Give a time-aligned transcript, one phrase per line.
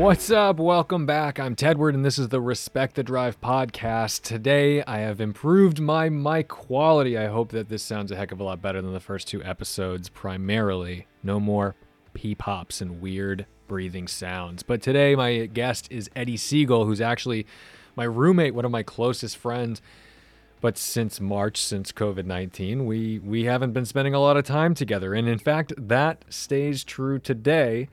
[0.00, 0.56] What's up?
[0.56, 1.38] Welcome back.
[1.38, 4.22] I'm Tedward, and this is the Respect the Drive podcast.
[4.22, 7.18] Today, I have improved my mic quality.
[7.18, 9.44] I hope that this sounds a heck of a lot better than the first two
[9.44, 11.06] episodes, primarily.
[11.22, 11.76] No more
[12.14, 14.62] pee pops and weird breathing sounds.
[14.62, 17.46] But today, my guest is Eddie Siegel, who's actually
[17.94, 19.82] my roommate, one of my closest friends.
[20.62, 24.72] But since March, since COVID 19, we, we haven't been spending a lot of time
[24.72, 25.12] together.
[25.12, 27.90] And in fact, that stays true today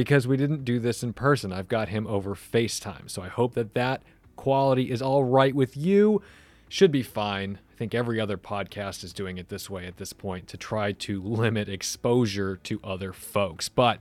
[0.00, 1.52] because we didn't do this in person.
[1.52, 3.10] I've got him over FaceTime.
[3.10, 4.02] So I hope that that
[4.34, 6.22] quality is all right with you.
[6.70, 7.58] Should be fine.
[7.70, 10.92] I think every other podcast is doing it this way at this point to try
[10.92, 13.68] to limit exposure to other folks.
[13.68, 14.00] But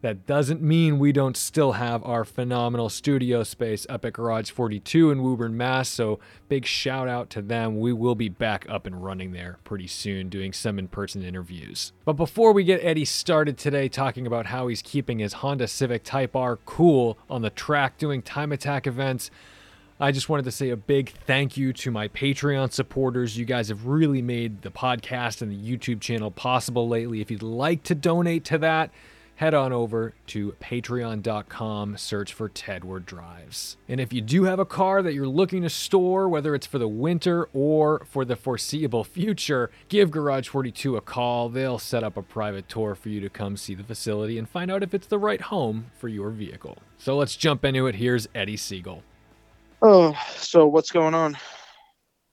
[0.00, 5.10] that doesn't mean we don't still have our phenomenal studio space up at Garage 42
[5.10, 5.88] in Woburn, Mass.
[5.88, 7.80] So big shout out to them.
[7.80, 11.92] We will be back up and running there pretty soon doing some in person interviews.
[12.04, 16.04] But before we get Eddie started today talking about how he's keeping his Honda Civic
[16.04, 19.30] Type R cool on the track doing time attack events,
[20.00, 23.36] I just wanted to say a big thank you to my Patreon supporters.
[23.36, 27.20] You guys have really made the podcast and the YouTube channel possible lately.
[27.20, 28.92] If you'd like to donate to that,
[29.38, 33.76] head on over to patreon.com, search for Tedward Drives.
[33.88, 36.78] And if you do have a car that you're looking to store, whether it's for
[36.78, 41.48] the winter or for the foreseeable future, give Garage 42 a call.
[41.48, 44.72] They'll set up a private tour for you to come see the facility and find
[44.72, 46.78] out if it's the right home for your vehicle.
[46.98, 47.94] So let's jump into it.
[47.94, 49.04] Here's Eddie Siegel.
[49.82, 51.38] Oh, so what's going on?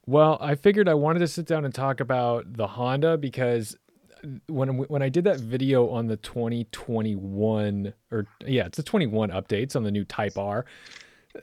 [0.08, 3.78] Well, I figured I wanted to sit down and talk about the Honda because
[4.48, 9.76] when when I did that video on the 2021 or yeah, it's the 21 updates
[9.76, 10.66] on the new Type R.
[11.36, 11.40] Uh,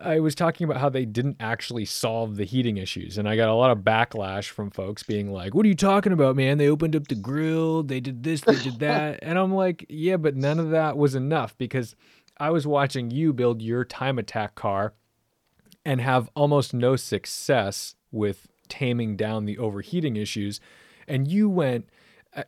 [0.00, 3.48] I was talking about how they didn't actually solve the heating issues, and I got
[3.48, 6.58] a lot of backlash from folks being like, "What are you talking about, man?
[6.58, 10.16] They opened up the grill, they did this, they did that," and I'm like, "Yeah,
[10.16, 11.94] but none of that was enough because
[12.38, 14.94] I was watching you build your time attack car
[15.84, 20.60] and have almost no success with taming down the overheating issues,
[21.06, 21.88] and you went."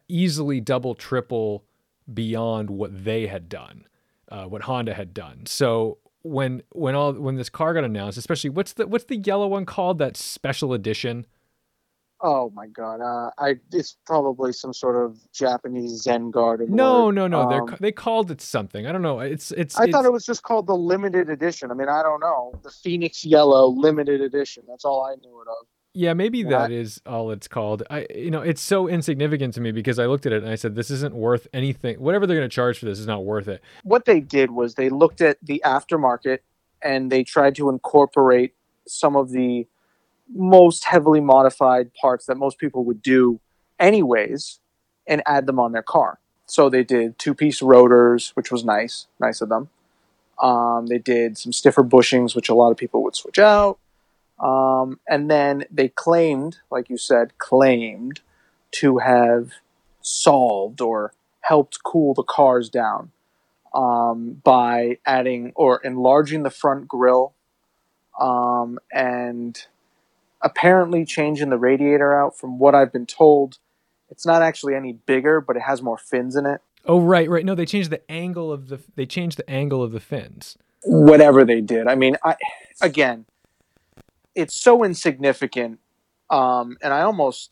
[0.09, 1.65] Easily double, triple
[2.13, 3.87] beyond what they had done,
[4.31, 5.47] uh, what Honda had done.
[5.47, 9.49] So when when all when this car got announced, especially what's the what's the yellow
[9.49, 9.99] one called?
[9.99, 11.27] That special edition.
[12.21, 13.03] Oh my god!
[13.03, 16.75] Uh, I it's probably some sort of Japanese Zen garden.
[16.75, 17.43] No, no, no.
[17.43, 18.87] Um, they they called it something.
[18.87, 19.21] I don't know.
[19.21, 19.79] It's it's.
[19.79, 21.71] I it's, thought it was just called the limited edition.
[21.71, 22.59] I mean, I don't know.
[22.63, 24.65] The Phoenix Yellow limited edition.
[24.67, 25.67] That's all I knew it of.
[25.97, 27.85] Yeah, maybe that is all it's called.
[27.89, 30.57] I you know, it's so insignificant to me because I looked at it and I
[30.57, 32.01] said this isn't worth anything.
[32.01, 33.63] Whatever they're going to charge for this is not worth it.
[33.85, 36.39] What they did was they looked at the aftermarket
[36.83, 38.55] and they tried to incorporate
[38.89, 39.69] some of the
[40.35, 43.39] most heavily modified parts that most people would do
[43.79, 44.59] anyways
[45.07, 46.19] and add them on their car.
[46.47, 49.69] So they did two-piece rotors, which was nice, nice of them.
[50.43, 53.79] Um, they did some stiffer bushings, which a lot of people would switch out
[54.39, 58.21] um, and then they claimed, like you said, claimed
[58.73, 59.53] to have
[60.01, 63.13] solved or helped cool the cars down
[63.75, 67.35] um, by adding or enlarging the front grille
[68.21, 69.67] um, and
[70.43, 72.37] apparently changing the radiator out.
[72.37, 73.59] From what I've been told,
[74.11, 76.61] it's not actually any bigger, but it has more fins in it.
[76.87, 77.45] Oh right, right.
[77.45, 80.59] No, they changed the angle of the they changed the angle of the fins.
[80.85, 82.37] Whatever they did, I mean, I
[82.83, 83.25] again,
[84.35, 85.79] it's so insignificant,
[86.31, 87.51] um, and I almost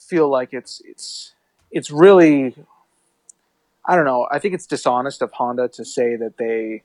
[0.00, 1.34] feel like it's it's
[1.70, 2.54] it's really
[3.84, 4.28] I don't know.
[4.30, 6.82] I think it's dishonest of Honda to say that they,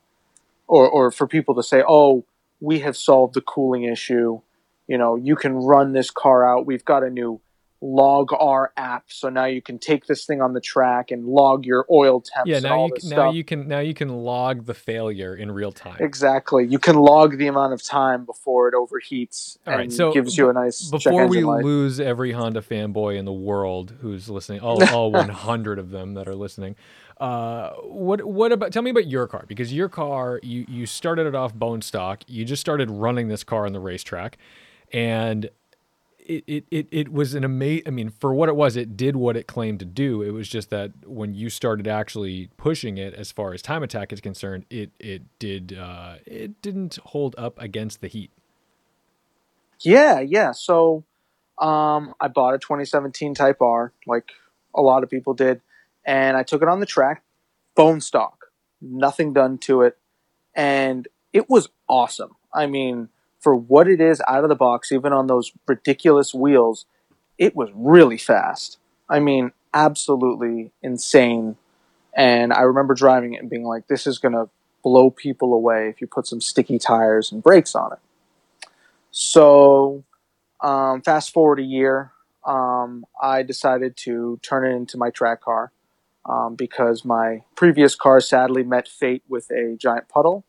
[0.67, 2.25] or or for people to say, oh,
[2.59, 4.41] we have solved the cooling issue.
[4.88, 6.65] You know, you can run this car out.
[6.65, 7.41] We've got a new
[7.83, 11.85] LogR app, so now you can take this thing on the track and log your
[11.91, 12.47] oil temps.
[12.47, 13.35] Yeah, now you now stuff.
[13.35, 15.97] you can now you can log the failure in real time.
[15.99, 20.11] Exactly, you can log the amount of time before it overheats all and right, so
[20.11, 20.89] gives you a nice.
[20.89, 25.91] Before we lose every Honda fanboy in the world who's listening, all all 100 of
[25.91, 26.75] them that are listening.
[27.19, 28.71] Uh, what what about?
[28.71, 32.24] Tell me about your car because your car you you started it off bone stock.
[32.27, 34.38] You just started running this car on the racetrack,
[34.91, 35.50] and
[36.27, 39.38] it, it, it, was an amazing, I mean, for what it was, it did what
[39.38, 40.21] it claimed to do.
[40.21, 44.12] It was just that when you started actually pushing it as far as time attack
[44.12, 48.31] is concerned, it, it did, uh, it didn't hold up against the heat.
[49.79, 50.51] Yeah, yeah.
[50.51, 51.03] So,
[51.59, 54.31] um, I bought a 2017 Type R, like
[54.75, 55.62] a lot of people did,
[56.06, 57.24] and I took it on the track,
[57.75, 58.47] bone stock,
[58.81, 59.97] nothing done to it,
[60.56, 62.35] and it was awesome.
[62.53, 63.09] I mean,
[63.47, 66.85] for what it is out of the box, even on those ridiculous wheels,
[67.38, 68.77] it was really fast.
[69.07, 71.55] I mean, absolutely insane.
[72.13, 74.49] And I remember driving it and being like, this is going to
[74.83, 77.99] blow people away if you put some sticky tires and brakes on it.
[79.11, 80.03] So,
[80.59, 82.11] um, fast forward a year,
[82.45, 85.71] um, I decided to turn it into my track car
[86.25, 90.43] um, because my previous car sadly met fate with a giant puddle.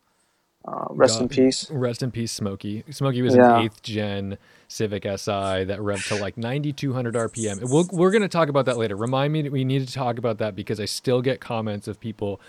[0.67, 1.71] Uh, rest God- in peace.
[1.71, 2.83] Rest in peace, Smokey.
[2.91, 3.57] Smokey was Yeah.
[3.59, 7.59] an eighth gen Civic Si that revved to like 9,200 RPM.
[7.69, 8.95] We'll, we're going to talk about that later.
[8.95, 11.99] Remind me that we need to talk about that because I still get comments of
[11.99, 12.39] people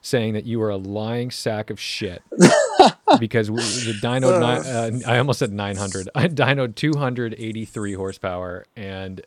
[0.00, 2.22] saying that you are a lying sack of shit
[3.18, 8.64] because we, the dyno, ni- uh, I almost said 900, I dyno 283 horsepower.
[8.76, 9.20] And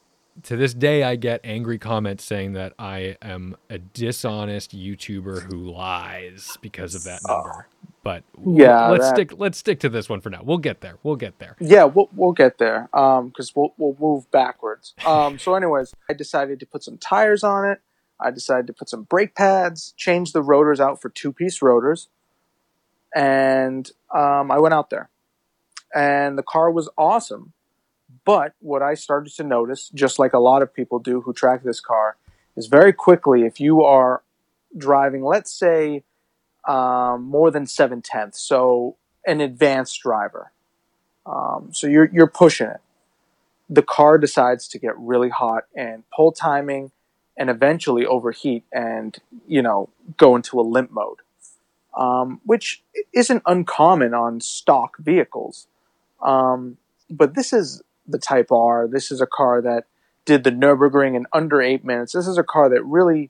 [0.44, 5.58] to this day, I get angry comments saying that I am a dishonest YouTuber who
[5.72, 7.68] lies because of that number.
[8.04, 9.34] But Yeah, let's that- stick.
[9.40, 10.42] Let's stick to this one for now.
[10.44, 10.98] We'll get there.
[11.04, 11.56] We'll get there.
[11.60, 14.94] Yeah, we'll, we'll get there Um, because we'll, we'll move backwards.
[15.06, 17.80] Um, so, anyways, I decided to put some tires on it.
[18.20, 22.10] I decided to put some brake pads, change the rotors out for two piece rotors,
[23.16, 25.10] and um, I went out there.
[25.96, 27.54] And the car was awesome.
[28.26, 31.64] But what I started to notice, just like a lot of people do who track
[31.64, 32.18] this car,
[32.56, 34.24] is very quickly if you are
[34.78, 36.04] driving, let's say,
[36.66, 38.96] um, more than seven tenths, so
[39.26, 40.52] an advanced driver.
[41.26, 42.82] Um, so you're you're pushing it.
[43.70, 46.92] The car decides to get really hot and pull timing,
[47.38, 49.18] and eventually overheat and
[49.48, 51.20] you know go into a limp mode,
[51.98, 52.84] um, which
[53.14, 55.68] isn't uncommon on stock vehicles.
[56.22, 56.78] Um,
[57.10, 58.88] but this is the Type R.
[58.88, 59.86] This is a car that
[60.26, 62.14] did the Nurburgring in under eight minutes.
[62.14, 63.30] This is a car that really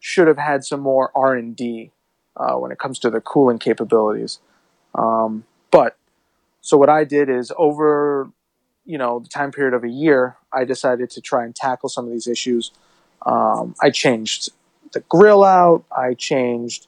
[0.00, 1.90] should have had some more R and D
[2.38, 4.38] uh, when it comes to the cooling capabilities.
[4.94, 5.96] Um, but
[6.60, 8.30] so what I did is over,
[8.84, 12.06] you know, the time period of a year, I decided to try and tackle some
[12.06, 12.72] of these issues.
[13.24, 14.50] Um, I changed
[14.92, 15.84] the grill out.
[15.90, 16.86] I changed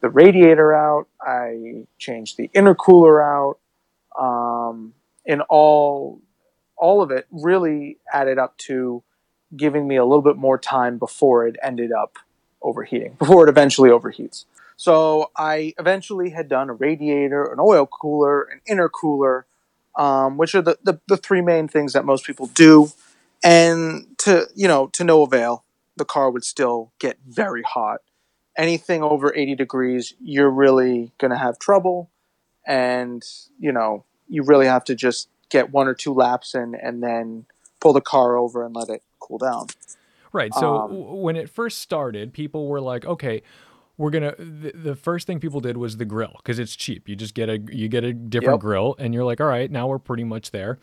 [0.00, 1.06] the radiator out.
[1.20, 3.58] I changed the intercooler out.
[4.18, 4.94] Um,
[5.26, 6.20] and all,
[6.76, 9.02] all of it really added up to
[9.56, 12.16] giving me a little bit more time before it ended up
[12.62, 14.44] overheating, before it eventually overheats.
[14.80, 19.42] So I eventually had done a radiator, an oil cooler, an intercooler,
[19.94, 22.90] um, which are the, the, the three main things that most people do.
[23.44, 25.64] And to you know, to no avail,
[25.96, 28.00] the car would still get very hot.
[28.56, 32.08] Anything over 80 degrees, you're really going to have trouble.
[32.66, 33.22] And,
[33.58, 37.44] you know, you really have to just get one or two laps in and then
[37.80, 39.66] pull the car over and let it cool down.
[40.32, 40.54] Right.
[40.54, 43.42] So Um, when it first started, people were like, okay,
[44.00, 44.34] we're gonna.
[44.38, 47.08] The, the first thing people did was the grill because it's cheap.
[47.08, 48.60] You just get a you get a different Yep.
[48.60, 50.78] grill, and you're like, all right, now we're pretty much there.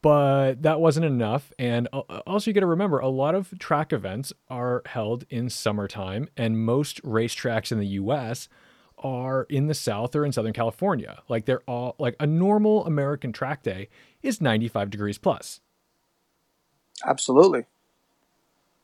[0.00, 4.32] But that wasn't enough, and also you got to remember, a lot of track events
[4.48, 8.48] are held in summertime, and most racetracks in the U.S.
[8.98, 11.20] are in the South or in Southern California.
[11.28, 13.88] Like they're all like a normal American track day
[14.22, 15.60] is 95 degrees plus.
[17.04, 17.64] Absolutely.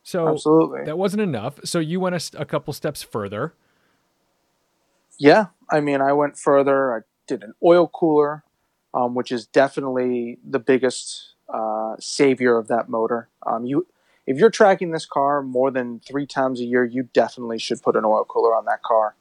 [0.06, 0.84] So Absolutely.
[0.84, 1.58] that wasn't enough.
[1.64, 3.54] So you went a, a couple steps further.
[5.18, 6.94] Yeah, I mean, I went further.
[6.94, 8.44] I did an oil cooler,
[8.92, 13.28] um, which is definitely the biggest uh, savior of that motor.
[13.46, 13.86] Um, you,
[14.26, 17.96] if you're tracking this car more than three times a year, you definitely should put
[17.96, 19.14] an oil cooler on that car.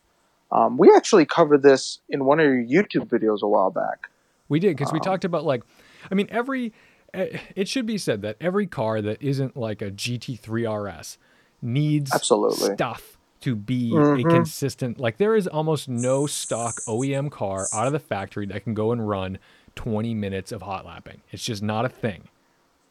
[0.52, 4.10] Um, we actually covered this in one of your YouTube videos a while back.
[4.50, 5.64] We did because we Um, talked about like,
[6.12, 6.74] I mean, every.
[7.14, 11.18] Eh, It should be said that every car that isn't like a GT3 RS
[11.62, 12.74] needs Absolutely.
[12.76, 14.30] stuff to be a Mhm.
[14.30, 15.00] consistent.
[15.00, 18.92] Like there is almost no stock OEM car out of the factory that can go
[18.92, 19.38] and run
[19.76, 21.22] 20 minutes of hot lapping.
[21.32, 22.30] It's just not a thing.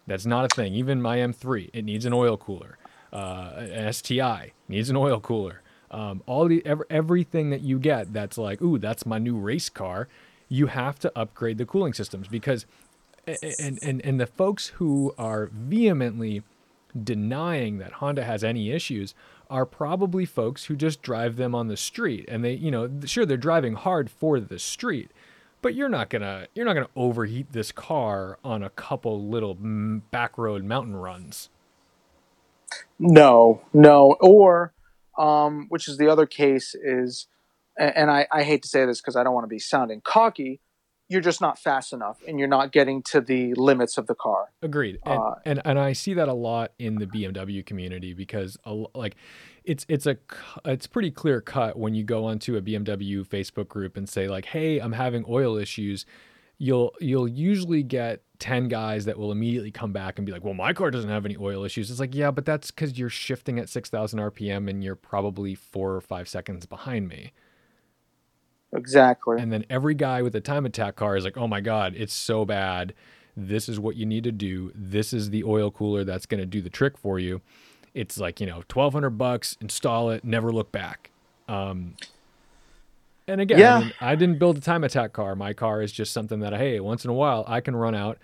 [0.07, 0.75] That's not a thing.
[0.75, 2.77] Even my M3, it needs an oil cooler.
[3.13, 5.63] Uh, an STI needs an oil cooler.
[5.91, 9.69] Um, all the ev- everything that you get that's like, ooh, that's my new race
[9.69, 10.09] car.
[10.49, 12.82] You have to upgrade the cooling systems because, a- a-
[13.27, 16.43] and and and the folks who are vehemently
[17.01, 19.15] denying that Honda has any issues
[19.49, 23.27] are probably folks who just drive them on the street and they, you know, sure
[23.27, 25.11] they're driving hard for the street,
[25.61, 29.27] but you're not going to you're not going to overheat this car on a couple
[29.29, 31.51] little mm, back road mountain runs.
[32.99, 34.17] No, no.
[34.21, 34.73] Or,
[35.19, 37.27] um, which is the other case, is,
[37.79, 40.61] and I, I hate to say this because I don't want to be sounding cocky,
[41.13, 44.51] you're just not fast enough and you're not getting to the limits of the car.
[44.63, 48.57] Agreed, and, Uh, and and I see that a lot in the BMW community because
[48.65, 49.17] a like
[49.65, 50.17] it's it's a
[50.65, 54.47] it's pretty clear cut when you go onto a BMW Facebook group and say like,
[54.47, 56.07] "Hey, I'm having oil issues."
[56.59, 60.55] You'll you'll usually get 10 guys that will immediately come back and be like, "Well,
[60.55, 63.59] my car doesn't have any oil issues." It's like, "Yeah, but that's cuz you're shifting
[63.59, 67.33] at 6000 RPM and you're probably 4 or 5 seconds behind me."
[68.75, 69.39] Exactly.
[69.41, 72.15] And then every guy with a time attack car is like, oh my God, it's
[72.15, 72.95] so bad.
[73.37, 74.73] This is what you need to do.
[74.75, 77.41] This is the oil cooler that's going to do the trick for you.
[77.95, 81.11] It's like, you know, 1200 bucks, install it, never look back.
[81.49, 81.97] Um,
[83.29, 83.77] and again, Yeah.
[83.77, 85.35] I, mean, I didn't build a time attack car.
[85.37, 88.19] My car is just something that, hey, once in a while I can run out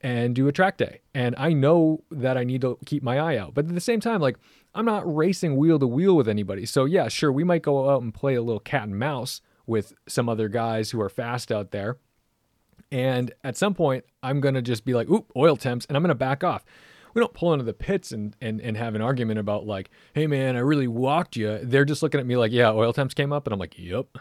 [0.00, 1.00] and do a track day.
[1.14, 3.54] And I know that I need to keep my eye out.
[3.54, 4.36] But at the same time, like,
[4.74, 6.66] I'm not racing wheel to wheel with anybody.
[6.66, 9.94] So, yeah, sure, we might go out and play a little cat and mouse with
[10.08, 11.98] some other guys who are fast out there.
[12.90, 16.02] And at some point, I'm going to just be like, oop, oil temps, and I'm
[16.02, 16.64] going to back off.
[17.12, 20.26] We don't pull into the pits and, and, and have an argument about, like, hey,
[20.26, 21.58] man, I really walked you.
[21.62, 23.46] They're just looking at me like, yeah, oil temps came up.
[23.46, 24.18] And I'm like, yep.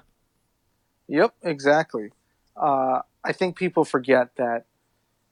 [1.07, 2.11] Yep, exactly.
[2.55, 4.65] Uh, I think people forget that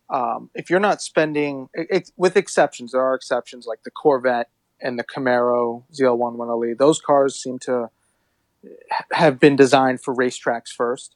[0.09, 4.49] um, if you're not spending, it, it, with exceptions, there are exceptions like the Corvette
[4.81, 6.77] and the Camaro ZL1 1LE.
[6.77, 7.89] Those cars seem to
[9.11, 11.15] have been designed for racetracks first.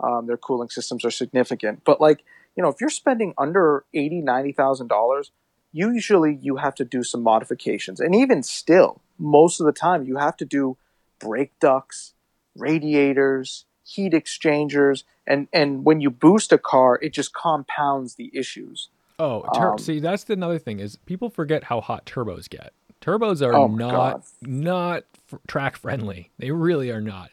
[0.00, 2.24] Um, their cooling systems are significant, but like
[2.56, 5.30] you know, if you're spending under eighty, ninety thousand dollars,
[5.72, 10.16] usually you have to do some modifications, and even still, most of the time you
[10.16, 10.76] have to do
[11.18, 12.14] brake ducts,
[12.56, 18.88] radiators, heat exchangers, and and when you boost a car, it just compounds the issues.
[19.18, 22.72] Oh, Um, see, that's another thing is people forget how hot turbos get.
[23.04, 24.22] Turbos are Oh not God.
[24.42, 25.04] not
[25.46, 26.30] track friendly.
[26.38, 27.30] They really are not.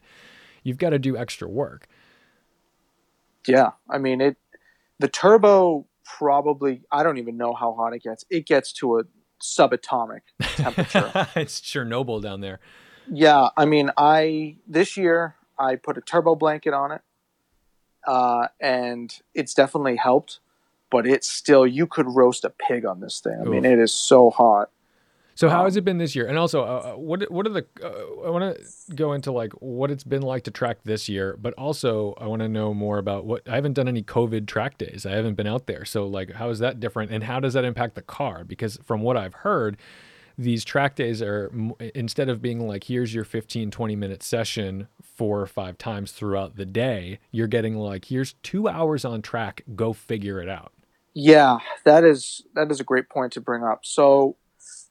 [0.64, 1.88] You've got to do extra work.
[3.48, 4.38] Yeah, I mean it.
[5.00, 8.26] The turbo probably I don't even know how hot it gets.
[8.30, 9.04] It gets to a
[9.42, 11.12] subatomic temperature.
[11.36, 12.60] it's Chernobyl down there.
[13.12, 17.02] yeah, I mean I this year I put a turbo blanket on it,
[18.06, 20.40] uh, and it's definitely helped.
[20.92, 23.40] But it's still you could roast a pig on this thing.
[23.40, 24.70] I mean it is so hot.
[25.42, 26.28] So how has it been this year?
[26.28, 27.66] And also, uh, uh, what what are the?
[27.84, 31.36] Uh, I want to go into like what it's been like to track this year,
[31.36, 34.78] but also I want to know more about what I haven't done any COVID track
[34.78, 35.04] days.
[35.04, 37.66] I haven't been out there, so like how is that different, and how does that
[37.66, 38.44] impact the car?
[38.44, 39.78] Because from what I've heard,
[40.38, 41.52] these track days are
[41.96, 46.56] instead of being like here's your 15 20 minute session four or five times throughout
[46.56, 50.72] the day you're getting like here's two hours on track go figure it out
[51.14, 53.82] Yeah, that is that is a great point to bring up.
[53.84, 54.38] So,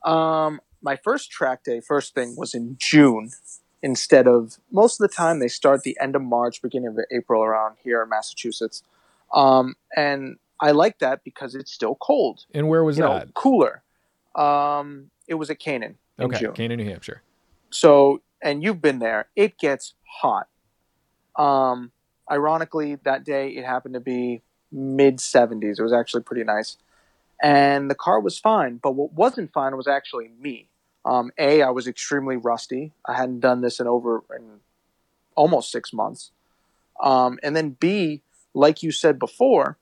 [0.04, 3.30] um, my first track day, first thing was in June,
[3.82, 7.42] instead of most of the time they start the end of March, beginning of April
[7.42, 8.82] around here in Massachusetts,
[9.34, 13.34] um, and I like that because it's still cold, and where was you know, that
[13.34, 13.82] cooler.
[14.34, 16.52] Um, it was at Canaan okay June.
[16.52, 17.22] Canaan, new hampshire
[17.70, 19.26] So, and you've been there.
[19.36, 20.48] It gets hot.
[21.36, 21.92] Um,
[22.30, 24.42] ironically, that day it happened to be
[24.72, 25.78] mid 70s.
[25.78, 26.76] It was actually pretty nice.
[27.42, 30.68] And the car was fine, but what wasn't fine was actually me.
[31.04, 32.92] Um, a, I was extremely rusty.
[33.06, 34.60] I hadn't done this in over in
[35.34, 36.32] almost six months.
[37.02, 39.78] Um, and then B, like you said before,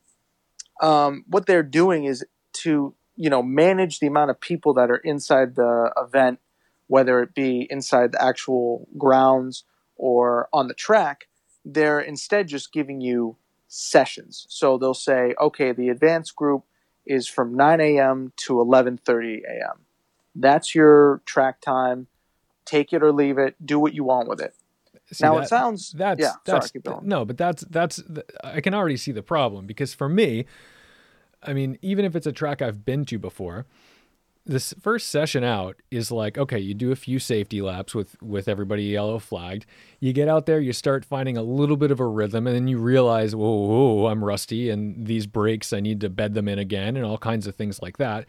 [0.81, 4.99] um, what they're doing is to you know manage the amount of people that are
[4.99, 6.39] inside the event
[6.89, 11.29] whether it be inside the actual grounds or on the track,
[11.65, 13.37] they're instead just giving you
[13.69, 14.47] sessions.
[14.49, 16.65] So they'll say, okay, the advanced group
[17.09, 18.33] is from 9 a.m.
[18.37, 19.85] to 11:30 a.m.
[20.35, 22.07] That's your track time.
[22.65, 23.55] Take it or leave it.
[23.65, 24.55] Do what you want with it.
[25.11, 26.35] See, now that- it sounds that's yeah.
[26.45, 28.03] that's sorry, no but that's that's
[28.45, 30.45] i can already see the problem because for me
[31.43, 33.65] i mean even if it's a track i've been to before
[34.49, 38.49] this first session out is like okay you do a few safety laps with with
[38.49, 39.67] everybody yellow flagged
[40.01, 42.67] you get out there you start finding a little bit of a rhythm and then
[42.67, 46.97] you realize whoa, i'm rusty and these brakes i need to bed them in again
[46.97, 48.27] and all kinds of things like that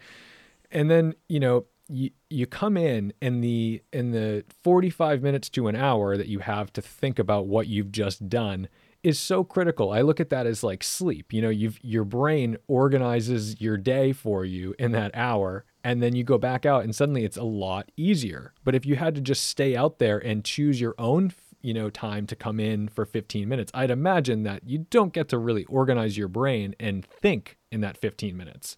[0.70, 5.66] and then you know you, you come in and the in the 45 minutes to
[5.66, 8.68] an hour that you have to think about what you've just done
[9.02, 9.92] is so critical.
[9.92, 11.32] I look at that as like sleep.
[11.32, 16.14] You know, you've your brain organizes your day for you in that hour and then
[16.14, 18.52] you go back out and suddenly it's a lot easier.
[18.64, 21.32] But if you had to just stay out there and choose your own,
[21.62, 25.28] you know, time to come in for 15 minutes, I'd imagine that you don't get
[25.30, 28.76] to really organize your brain and think in that 15 minutes.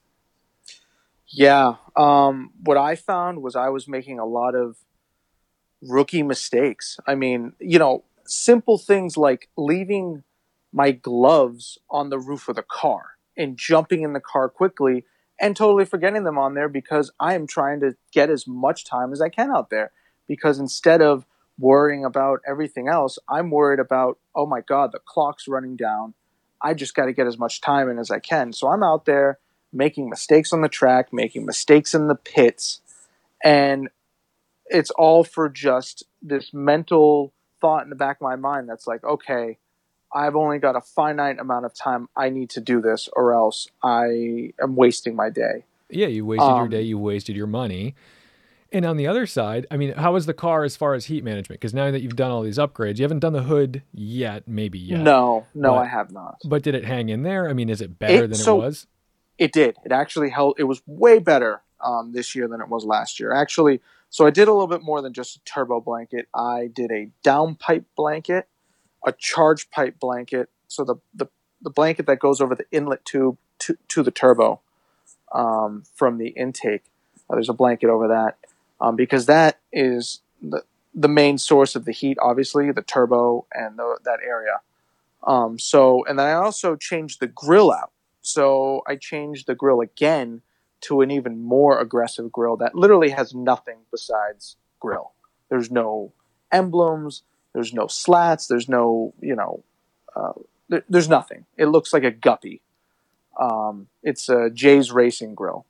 [1.29, 1.77] Yeah.
[1.97, 4.77] Um, what I found was I was making a lot of
[5.81, 6.99] rookie mistakes.
[7.07, 10.23] I mean, you know, simple things like leaving
[10.73, 15.05] my gloves on the roof of the car and jumping in the car quickly
[15.43, 19.13] and totally forgetting them on there because I am trying to get as much time
[19.13, 19.91] as I can out there.
[20.29, 21.27] Because instead of
[21.59, 26.15] worrying about everything else, I'm worried about, oh my God, the clock's running down.
[26.63, 28.53] I just got to get as much time in as I can.
[28.53, 29.41] So I'm out there
[29.73, 32.81] making mistakes on the track, making mistakes in the pits,
[33.43, 33.89] and
[34.67, 39.03] it's all for just this mental thought in the back of my mind that's like,
[39.03, 39.59] okay,
[40.15, 43.69] I've only got a finite amount of time I need to do this, or else
[43.83, 45.65] I am wasting my day.
[45.91, 47.95] Yeah, you wasted your Um, day, you wasted your money.
[48.75, 51.23] And on the other side, I mean, how is the car as far as heat
[51.23, 51.61] management?
[51.61, 54.79] Because now that you've done all these upgrades, you haven't done the hood yet, maybe
[54.79, 55.01] yet.
[55.01, 56.39] No, no, But- I have not.
[56.45, 57.49] But did it hang in there?
[57.49, 58.87] I mean, is it better It- than so- it was?
[59.39, 59.77] It did.
[59.85, 60.55] It actually held.
[60.59, 63.33] It was way better um, this year than it was last year.
[63.33, 66.29] Actually, so I did a little bit more than just a turbo blanket.
[66.33, 68.47] I did a downpipe blanket,
[69.05, 70.49] a charge pipe blanket.
[70.69, 71.27] So the the,
[71.61, 74.61] the blanket that goes over the inlet tube to, to the turbo
[75.33, 76.85] um, from the intake.
[77.29, 78.39] Uh, there's a blanket over that
[78.81, 80.63] um, because that is the
[80.95, 82.19] the main source of the heat.
[82.21, 84.61] Obviously, the turbo and the, that area.
[85.27, 87.93] Um, so and then I also changed the grill out.
[88.21, 90.43] So I changed the grill again
[90.83, 95.13] to an even more aggressive grill that literally has nothing besides grill.
[95.49, 96.13] There's no
[96.51, 97.23] emblems.
[97.53, 98.47] There's no slats.
[98.47, 99.63] There's no, you know,
[100.17, 100.33] uh,
[100.69, 101.45] there, there's nothing.
[101.57, 102.63] It looks like a guppy.
[103.39, 105.67] Um, it's a J's Racing grill.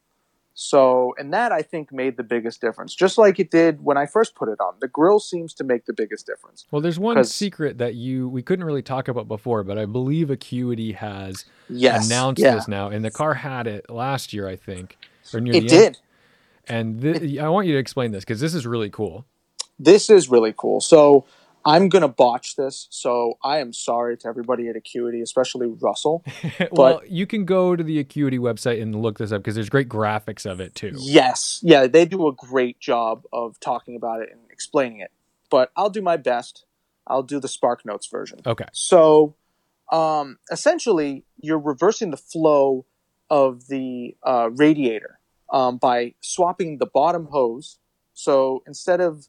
[0.54, 4.04] So, and that I think made the biggest difference, just like it did when I
[4.04, 4.74] first put it on.
[4.80, 6.66] The grill seems to make the biggest difference.
[6.70, 10.30] Well, there's one secret that you we couldn't really talk about before, but I believe
[10.30, 14.56] Acuity has Yes, announced yeah, this now, and the car had it last year, I
[14.56, 14.98] think,
[15.32, 15.84] or near it the did.
[15.86, 15.98] end.
[16.68, 19.24] And thi- I want you to explain this because this is really cool.
[19.78, 20.80] this is really cool.
[20.82, 21.24] So
[21.64, 22.88] I'm gonna botch this.
[22.90, 26.24] So I am sorry to everybody at Acuity, especially Russell.
[26.72, 29.88] well, you can go to the Acuity website and look this up because there's great
[29.88, 30.92] graphics of it too.
[30.98, 35.10] Yes, yeah, they do a great job of talking about it and explaining it.
[35.50, 36.64] But I'll do my best.
[37.06, 38.40] I'll do the Spark Notes version.
[38.46, 38.66] Okay.
[38.72, 39.34] So
[39.90, 42.86] um, essentially, you're reversing the flow
[43.28, 45.18] of the uh, radiator
[45.52, 47.78] um, by swapping the bottom hose.
[48.14, 49.28] So instead of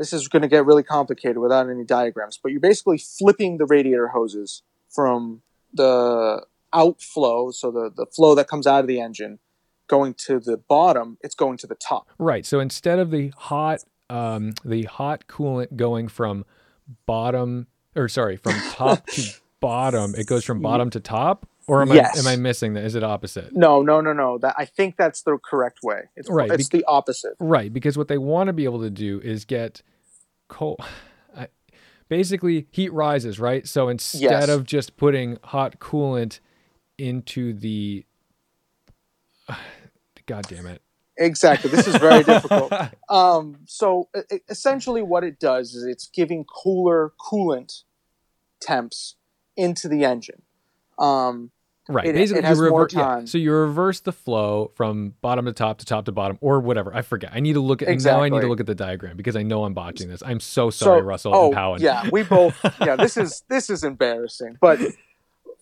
[0.00, 3.66] this is going to get really complicated without any diagrams, but you're basically flipping the
[3.66, 5.42] radiator hoses from
[5.74, 9.40] the outflow, so the, the flow that comes out of the engine,
[9.88, 12.08] going to the bottom, it's going to the top.
[12.18, 12.46] Right.
[12.46, 16.46] So instead of the hot, um, the hot coolant going from
[17.04, 19.22] bottom, or sorry, from top to
[19.60, 21.46] bottom, it goes from bottom to top.
[21.66, 22.26] Or am Yes.
[22.26, 22.84] I am I missing that?
[22.84, 23.54] Is it opposite?
[23.54, 24.38] No, no, no, no.
[24.38, 26.08] That I think that's the correct way.
[26.16, 27.34] It's, Right, It's the opposite.
[27.38, 29.82] Right, because what they want to be able to do is get
[30.50, 30.80] cold.
[31.34, 31.48] I,
[32.08, 33.66] basically, heat rises, right?
[33.66, 34.48] So instead Yes.
[34.50, 36.40] of just putting hot coolant
[36.98, 38.04] into the,
[40.26, 40.82] God damn it,
[41.16, 41.70] Exactly.
[41.70, 42.72] This is very difficult.
[43.10, 47.82] Um, so e- essentially, what it does is it's giving cooler coolant
[48.60, 49.16] temps
[49.56, 50.42] into the engine.
[50.98, 51.50] Um,
[51.90, 52.06] Right.
[52.06, 53.26] It- Basically, it has you more rever- yeah, time.
[53.26, 56.94] So you reverse the flow from bottom to top to top to bottom, or whatever.
[56.94, 57.30] I forget.
[57.32, 58.22] I need to look at now.
[58.22, 60.22] I need to look at the diagram because I know I'm botching this.
[60.24, 61.80] I'm so sorry, so, Russell oh and Powen.
[61.80, 62.56] yeah, we both.
[62.80, 64.56] Yeah, this is this is embarrassing.
[64.60, 64.80] But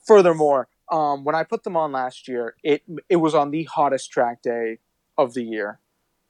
[0.06, 4.10] furthermore, um, when I put them on last year, it it was on the hottest
[4.10, 4.78] track day
[5.16, 5.80] of the year,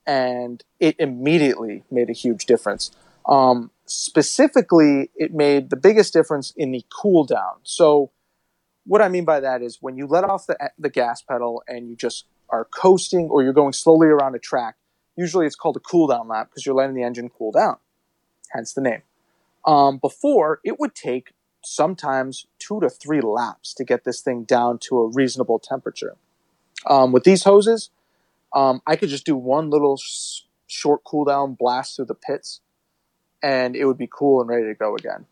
[0.06, 2.90] and it immediately made a huge difference.
[3.26, 7.56] Um, specifically, it made the biggest difference in the cool down.
[7.62, 8.10] So,
[8.88, 11.88] what I mean by that is when you let off the the gas pedal and
[11.88, 14.76] you just are coasting, or you're going slowly around a track.
[15.16, 17.76] Usually, it's called a cool down lap because you're letting the engine cool down.
[18.50, 19.02] Hence the name.
[19.66, 24.78] Um, before, it would take sometimes two to three laps to get this thing down
[24.78, 26.16] to a reasonable temperature.
[26.86, 27.90] Um, with these hoses,
[28.54, 32.60] um, I could just do one little sh- short cool down blast through the pits,
[33.42, 35.26] and it would be cool and ready to go again.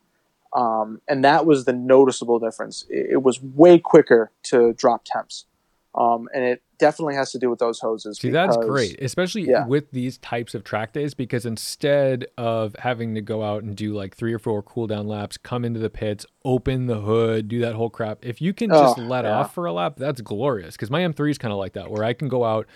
[0.52, 2.85] Um, and that was the noticeable difference.
[2.88, 5.46] It, it was way quicker to drop temps,
[5.94, 8.18] um, and it definitely has to do with those hoses.
[8.18, 9.66] See, that's great, especially yeah.
[9.66, 13.94] with these types of track days, because instead of having to go out and do
[13.94, 17.61] like three or four cool down laps, come into the pits, open the hood, do
[17.61, 19.38] that whole crap, if you can just Oh, let yeah.
[19.38, 20.76] off for a lap, that's glorious.
[20.76, 22.66] Because my M3 is kind of like that, where I can go out.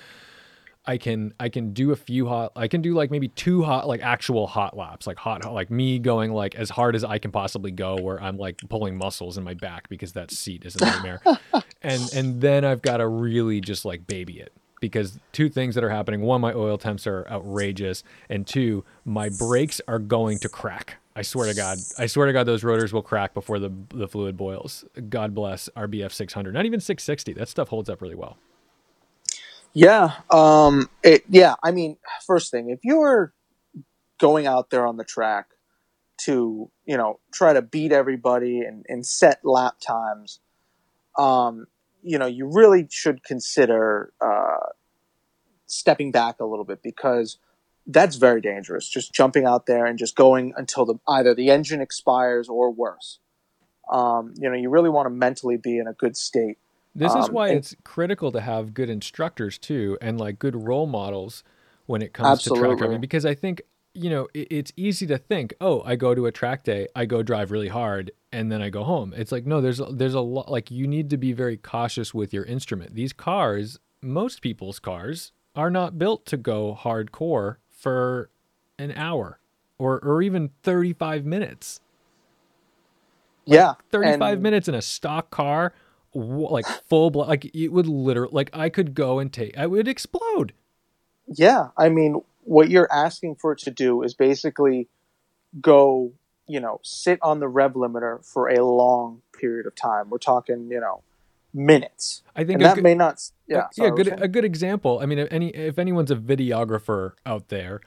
[0.90, 3.87] I can I can do a few hot I can do like maybe two hot
[3.87, 7.31] like actual hot laps like hot like me going like as hard as I can
[7.31, 10.85] possibly go where I'm like pulling muscles in my back because that seat is a
[10.85, 11.20] nightmare.
[11.83, 15.83] And and then I've got to really just like baby it because two things that
[15.85, 20.48] are happening one my oil temps are outrageous and two my brakes are going to
[20.50, 20.96] crack.
[21.16, 24.09] I swear to God I swear to God those rotors will crack before the the
[24.09, 24.85] fluid boils.
[25.09, 28.37] God bless RBF 600 not even 660 that stuff holds up really well
[29.72, 30.12] Yeah.
[30.30, 30.90] Um.
[31.02, 31.24] It.
[31.28, 31.54] Yeah.
[31.62, 33.33] I mean, first thing, if you're
[34.18, 35.46] going out there on the track
[36.18, 40.40] to, you know, try to beat everybody and, and set lap times,
[41.18, 41.66] um,
[42.02, 44.68] you know, you really should consider uh,
[45.66, 47.38] stepping back a little bit because
[47.87, 48.88] that's very dangerous.
[48.88, 53.18] Just jumping out there and just going until the either the engine expires or worse.
[53.90, 56.59] Um, you know, you really want to mentally be in a good state.
[56.94, 60.57] This is Um, why and- it's critical to have good instructors too, and like good
[60.66, 61.44] role models
[61.87, 63.00] when it comes to track driving.
[63.00, 63.62] Because I think
[63.94, 67.07] you know it, it's easy to think, oh, I go to a track day, I
[67.07, 69.14] go drive really hard, and then I go home.
[69.16, 70.50] It's like no, there's a- there's a lot.
[70.50, 72.94] Like you need to be very cautious with your instrument.
[72.94, 78.31] These cars, most people's cars, are not built to go hardcore for
[78.79, 79.38] an hour
[79.79, 81.81] or or even 35 minutes.
[83.46, 85.72] Yeah, 35 and- minutes in a stock car
[86.14, 89.87] like full blood like it would literally like i could go and take i would
[89.87, 90.53] explode
[91.33, 94.88] Yeah, I mean, what you're asking for it to do is basically
[95.61, 96.12] go,
[96.46, 100.11] you know, sit on the rev limiter for a long period of time.
[100.11, 101.03] We're talking, you know,
[101.53, 103.31] minutes, i think that good, may not.
[103.46, 107.49] Yeah, yeah good a good example i mean if any if anyone's a videographer out
[107.49, 107.81] there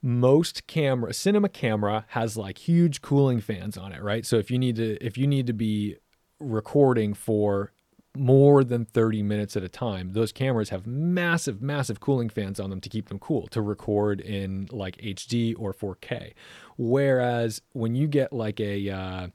[0.00, 4.58] most camera cinema camera has like huge cooling fans on it right so if you
[4.58, 5.96] need to if you need to be
[6.40, 7.72] recording for
[8.16, 10.12] more than 30 minutes at a time.
[10.12, 14.20] Those cameras have massive massive cooling fans on them to keep them cool to record
[14.20, 16.32] in like hd or 4k
[16.76, 19.28] whereas when you get like a uh,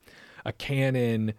[0.46, 1.34] a canon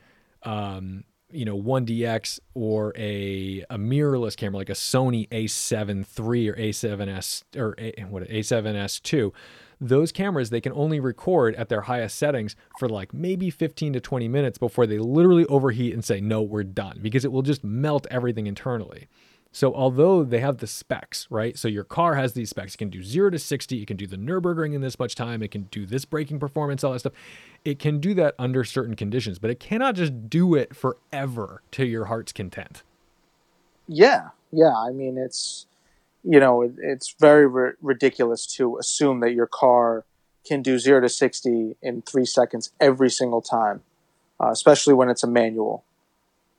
[0.45, 6.55] um, you know 1DX or a a mirrorless camera like a Sony A7 III or
[6.55, 9.33] A7S or a, what A7S II
[9.89, 14.01] those cameras they can only record at their highest settings for like maybe 15 to
[14.01, 17.65] 20 minutes before they literally overheat and say no we're done because it will just
[17.65, 19.09] melt everything internally
[19.53, 21.57] so although they have the specs, right?
[21.57, 22.75] So your car has these specs.
[22.75, 23.81] It can do zero to sixty.
[23.81, 25.45] It can do the Nurburgring in this much time.
[25.45, 27.13] It can do this braking performance, all that stuff.
[27.65, 31.87] It can do that under certain conditions, but it cannot just do it forever to
[31.87, 32.83] your heart's content.
[33.87, 34.75] Yeah, yeah.
[34.77, 35.67] I mean, it's
[36.25, 40.05] you know, it, it's very ri- ridiculous to assume that your car
[40.47, 43.83] can do zero to sixty in three seconds every single time,
[44.43, 45.85] uh, especially when it's a manual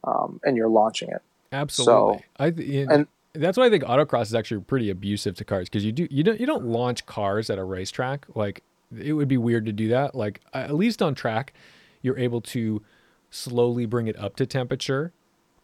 [0.04, 1.22] um, and you're launching it.
[1.52, 2.24] Absolutely.
[2.38, 5.84] I th- and- that's why I think autocross is actually pretty abusive to cars because
[5.84, 8.64] you do you don't you don't launch cars at a racetrack like
[8.98, 10.16] it would be weird to do that.
[10.16, 11.54] Like at least on track,
[12.02, 12.82] you're able to
[13.32, 15.12] slowly bring it up to temperature,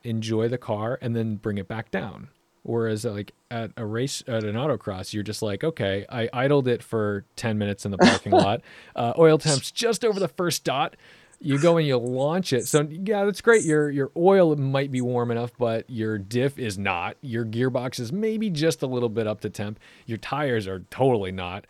[0.04, 2.28] enjoy the car, and then bring it back down.
[2.64, 6.84] Whereas like at a race at an autocross, you're just like, okay, I idled it
[6.84, 8.62] for ten minutes in the parking lot.
[8.96, 10.96] Uh, oil temps just over the first dot.
[11.44, 12.68] You go and you launch it.
[12.68, 13.64] So yeah, that's great.
[13.64, 17.18] Your your oil might be warm enough, but your diff is not.
[17.22, 19.80] Your gearbox is maybe just a little bit up to temp.
[20.06, 21.66] Your tires are totally not.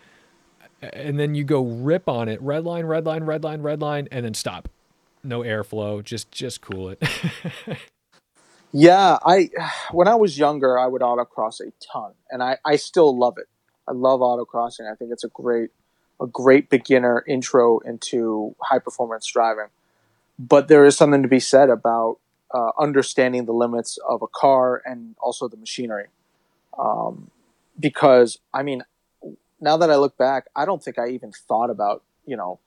[0.82, 4.10] And then you go rip on it, red line, red line, red line, red line,
[4.12, 4.68] and then stop.
[5.24, 6.04] No airflow.
[6.04, 7.02] Just just cool it.
[8.72, 9.50] Yeah, I
[9.92, 13.48] when I was younger, I would autocross a ton, and I, I still love it.
[13.88, 14.92] I love autocrossing.
[14.92, 15.72] I think it's a great
[16.22, 19.68] a great beginner intro into high performance driving.
[20.40, 22.20] But there is something to be said about
[22.54, 26.08] uh, understanding the limits of a car and also the machinery.
[26.78, 27.32] Um,
[27.80, 28.84] because I mean,
[29.60, 32.60] now that I look back, I don't think I even thought about you know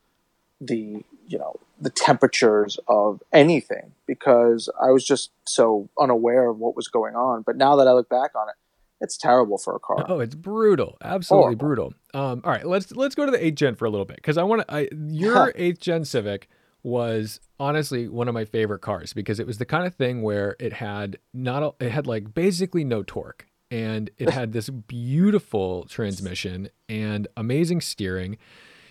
[0.61, 6.77] the you know the temperatures of anything because I was just so unaware of what
[6.77, 7.43] was going on.
[7.43, 8.55] But now that I look back on it,
[9.01, 10.05] it's terrible for a car.
[10.09, 10.97] Oh, it's brutal.
[11.03, 11.67] Absolutely Horrible.
[11.67, 11.95] brutal.
[12.15, 14.39] Um, all right, let's let's go to the eighth gen for a little bit because
[14.39, 14.75] I want to.
[14.75, 16.49] I your eighth gen Civic
[16.83, 20.55] was honestly one of my favorite cars because it was the kind of thing where
[20.61, 25.85] it had not a, it had like basically no torque and it had this beautiful
[25.87, 28.37] transmission and amazing steering.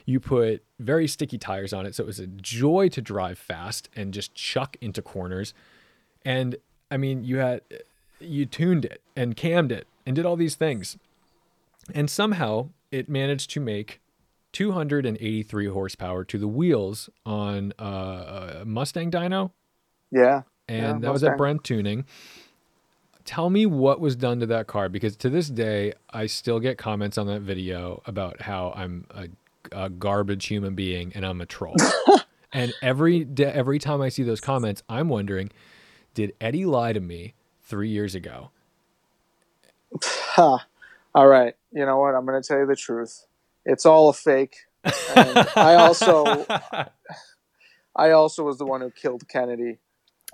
[0.05, 3.89] You put very sticky tires on it, so it was a joy to drive fast
[3.95, 5.53] and just chuck into corners.
[6.25, 6.57] And
[6.91, 7.61] I mean, you had
[8.19, 10.97] you tuned it and cammed it and did all these things.
[11.93, 13.99] And somehow it managed to make
[14.53, 19.51] 283 horsepower to the wheels on uh, a Mustang dyno.
[20.11, 22.05] Yeah, And Yeah, that was at Bren Tuning.
[23.25, 26.77] Tell me what was done to that car because to this day, I still get
[26.77, 29.27] comments on that video about how I'm a,
[29.71, 31.75] a garbage human being and I'm a troll.
[32.53, 35.51] and every day, every time I see those comments, I'm wondering,
[36.13, 38.49] did Eddie lie to me three years ago?
[40.03, 40.65] Ha.
[41.15, 41.55] All right.
[41.71, 42.15] You know what?
[42.15, 43.25] I'm going to tell you the truth.
[43.65, 44.55] It's all a fake.
[44.83, 46.45] I also,
[47.95, 49.77] I also was the one who killed Kennedy.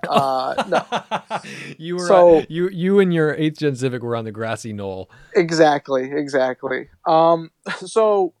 [0.08, 1.40] Uh, no,
[1.78, 5.10] you were So- you you and your eighth gen Civic were on the grassy knoll.
[5.36, 6.88] exactly, exactly.
[7.06, 7.50] Um,
[7.84, 8.32] so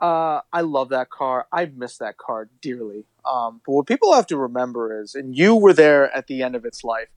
[0.00, 1.46] uh, I love that car.
[1.52, 3.04] I miss that car dearly.
[3.24, 6.54] Um, but what people have to remember is, and you were there at the end
[6.54, 7.08] of its life.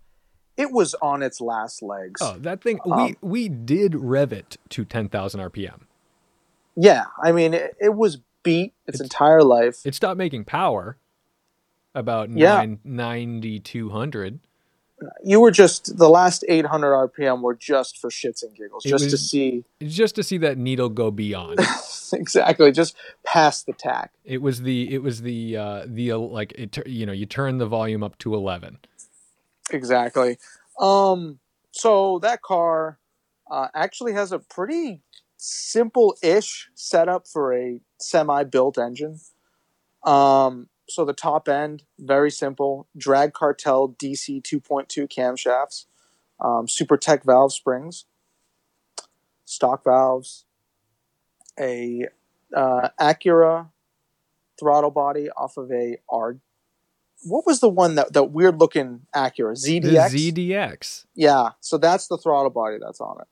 [0.58, 2.22] It was on its last legs.
[2.22, 5.82] Oh, that thing Um, we we did rev it to ten thousand RPM.
[6.76, 9.86] Yeah, I mean, it, it was beat its, It's- entire life.
[9.86, 10.98] It stopped making power
[11.96, 12.56] about Yeah.
[12.56, 14.39] nine, 9200.
[15.24, 19.10] You were just the last 800 RPM were just for shits and giggles, It just
[19.10, 21.60] to see just to see that needle go beyond.
[22.14, 24.12] exactly, just past the tach.
[24.26, 27.58] it was the it was the uh the uh, like it you know you turn
[27.58, 28.80] the volume up to 11.
[29.72, 30.38] Exactly.
[30.80, 31.40] Um,
[31.72, 33.00] so that car
[33.50, 35.02] uh, actually has a pretty
[35.38, 39.20] simple-ish setup for a semi-built engine.
[40.04, 45.86] Um, so the top end, very simple, drag cartel DC 2.2 camshafts,
[46.39, 48.06] um, Supertech valve springs,
[49.45, 50.45] stock valves,
[51.60, 52.08] a
[52.56, 53.69] uh, Acura
[54.60, 56.38] throttle body off of a R.
[57.23, 60.12] What was the one that that weird looking Acura ZDX?
[60.12, 61.06] The ZDX?
[61.15, 63.28] Yeah, so that's the throttle body that's on it.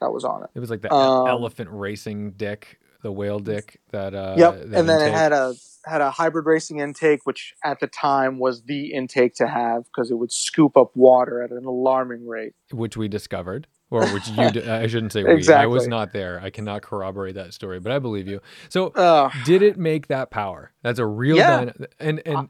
[0.00, 0.50] That was on it.
[0.54, 4.78] It was like the Um, elephant racing dick, the whale dick that uh yep, that
[4.78, 5.54] and then it had a
[5.84, 10.10] had a hybrid racing intake, which at the time was the intake to have because
[10.10, 12.54] it would scoop up water at an alarming rate.
[12.72, 15.48] which we discovered or which you d- I shouldn't say we.
[15.52, 16.40] I was not there.
[16.42, 18.40] I cannot corroborate that story, but I believe you.
[18.68, 20.72] So Uh, did it make that power?
[20.82, 21.52] That's a real Yeah.
[21.52, 22.48] Uh, dyna- and and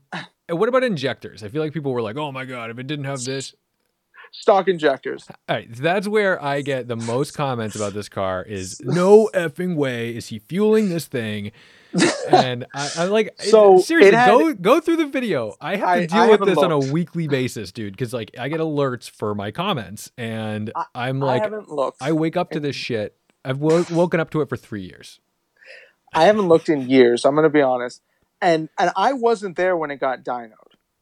[0.48, 1.42] and what about injectors?
[1.42, 3.54] I feel like people were like, "Oh my god, if it didn't have this."
[4.40, 5.26] Stock injectors.
[5.48, 9.76] All right, that's where I get the most comments about this car is no effing
[9.76, 11.52] way is he fueling this thing.
[12.30, 15.54] And I, I'm like, So, seriously, had- go go through the video.
[15.60, 18.30] I have to deal I with haven't this on a weekly basis, dude, because like
[18.38, 22.02] I get alerts for my comments, and I- I'm I like, haven't looked.
[22.02, 23.16] I wake up to this shit.
[23.44, 25.20] I've wo- woken up to it for three years.
[26.12, 27.24] I haven't looked in years.
[27.24, 28.02] I'm going to be honest,
[28.42, 30.52] and and I wasn't there when it got dynoed.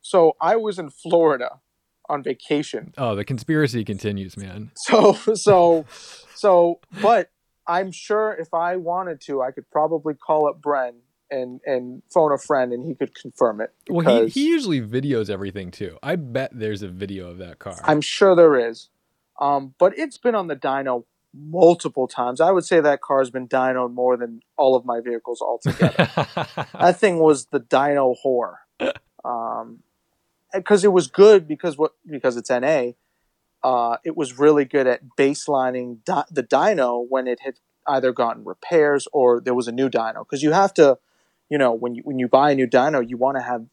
[0.03, 1.61] So I was in Florida
[2.09, 2.93] on vacation.
[2.99, 4.71] Oh, the conspiracy continues, man.
[4.77, 5.87] So so
[6.35, 7.31] so, but
[7.67, 10.93] I'm sure if I wanted to, I could probably call up Bren
[11.31, 13.73] and and phone a friend, and he could confirm it.
[13.88, 15.99] Well, he, he usually videos everything too.
[16.03, 17.77] I bet there's a video of that car.
[17.85, 18.88] I'm sure there is,
[19.40, 21.05] um, but it's been on the dyno
[21.37, 22.40] multiple times.
[22.40, 26.09] I would say that car's been dynoed more than all of my vehicles altogether.
[26.79, 28.57] that thing was the dyno whore.
[29.25, 29.81] Um,
[30.55, 32.93] because it was good because what because it's NA.
[33.62, 37.55] Uh, it was really good at baselining di- the dyno when it had
[37.87, 40.19] either gotten repairs or there was a new dyno.
[40.19, 40.99] Because you have to,
[41.49, 43.64] you know, when you when you buy a new dyno, you want to have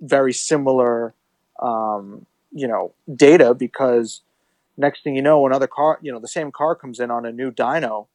[0.00, 1.14] very similar,
[1.60, 4.22] um, you know, data because
[4.76, 7.32] next thing you know, another car, you know, the same car comes in on a
[7.32, 8.06] new dyno,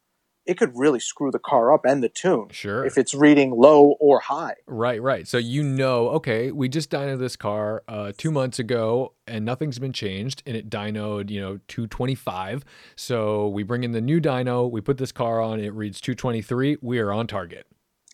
[0.46, 2.84] it could really screw the car up and the tune sure.
[2.84, 4.54] if it's reading low or high.
[4.66, 5.26] Right, right.
[5.26, 9.78] So you know, okay, we just dynoed this car uh, two months ago, and nothing's
[9.78, 12.64] been changed, and it dynoed, you know, 225.
[12.94, 16.78] So we bring in the new dyno, we put this car on, it reads 223.
[16.80, 17.66] We are on target.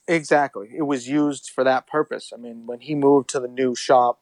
[0.09, 0.71] Exactly.
[0.77, 2.33] It was used for that purpose.
[2.35, 4.21] I mean, when he moved to the new shop,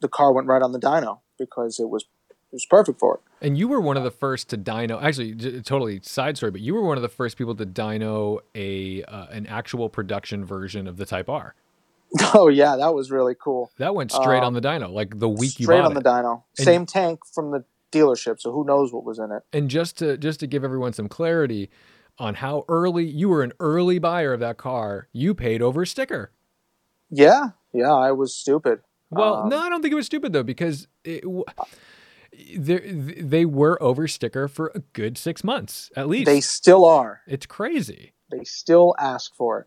[0.00, 3.20] the car went right on the dyno because it was it was perfect for it.
[3.40, 5.00] And you were one of the first to dyno.
[5.02, 8.40] Actually, j- totally side story, but you were one of the first people to dyno
[8.54, 11.54] a uh, an actual production version of the Type R.
[12.34, 13.70] Oh yeah, that was really cool.
[13.78, 15.76] That went straight Um, on the dyno, like the week you bought it.
[15.76, 16.42] Straight on the dyno.
[16.58, 19.42] And- Same tank from the dealership, so who knows what was in it.
[19.52, 21.70] and just to just to give everyone some clarity
[22.18, 26.32] on how early you were an early buyer of that car, you paid over sticker.
[27.10, 28.80] Yeah, yeah, I was stupid.
[29.10, 31.22] Well, Um, no, I don't think it was stupid though because it,
[32.56, 36.26] they they were over sticker for a good six months at least.
[36.26, 37.22] They still are.
[37.26, 38.12] it's crazy.
[38.30, 39.66] They still ask for it.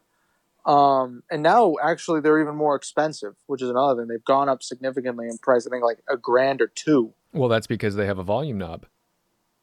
[0.72, 4.08] Um, and now actually they're even more expensive, which is another thing.
[4.08, 5.66] They've gone up significantly in price.
[5.66, 7.14] I think like a grand or two.
[7.34, 8.86] Well, that's because they have a volume knob.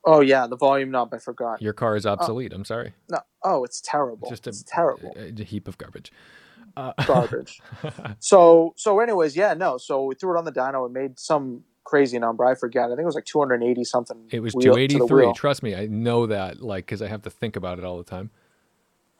[0.05, 1.12] Oh yeah, the volume knob.
[1.12, 1.62] I forgot.
[1.62, 2.53] Your car is obsolete.
[2.53, 2.94] I'm sorry.
[3.11, 4.29] No, oh, it's terrible.
[4.29, 5.14] Just a, it's terrible.
[5.16, 6.12] a, a heap of garbage.
[6.77, 7.61] Uh, garbage.
[8.18, 9.79] so so anyways, yeah, no.
[9.79, 12.44] So we threw it on the dyno and made some crazy number.
[12.44, 12.85] I forget.
[12.85, 14.29] I think it was like 280 something.
[14.31, 15.33] it was wheel- to the 283.
[15.33, 18.05] Trust me, I know that like because I have to think about it all the
[18.05, 18.31] time.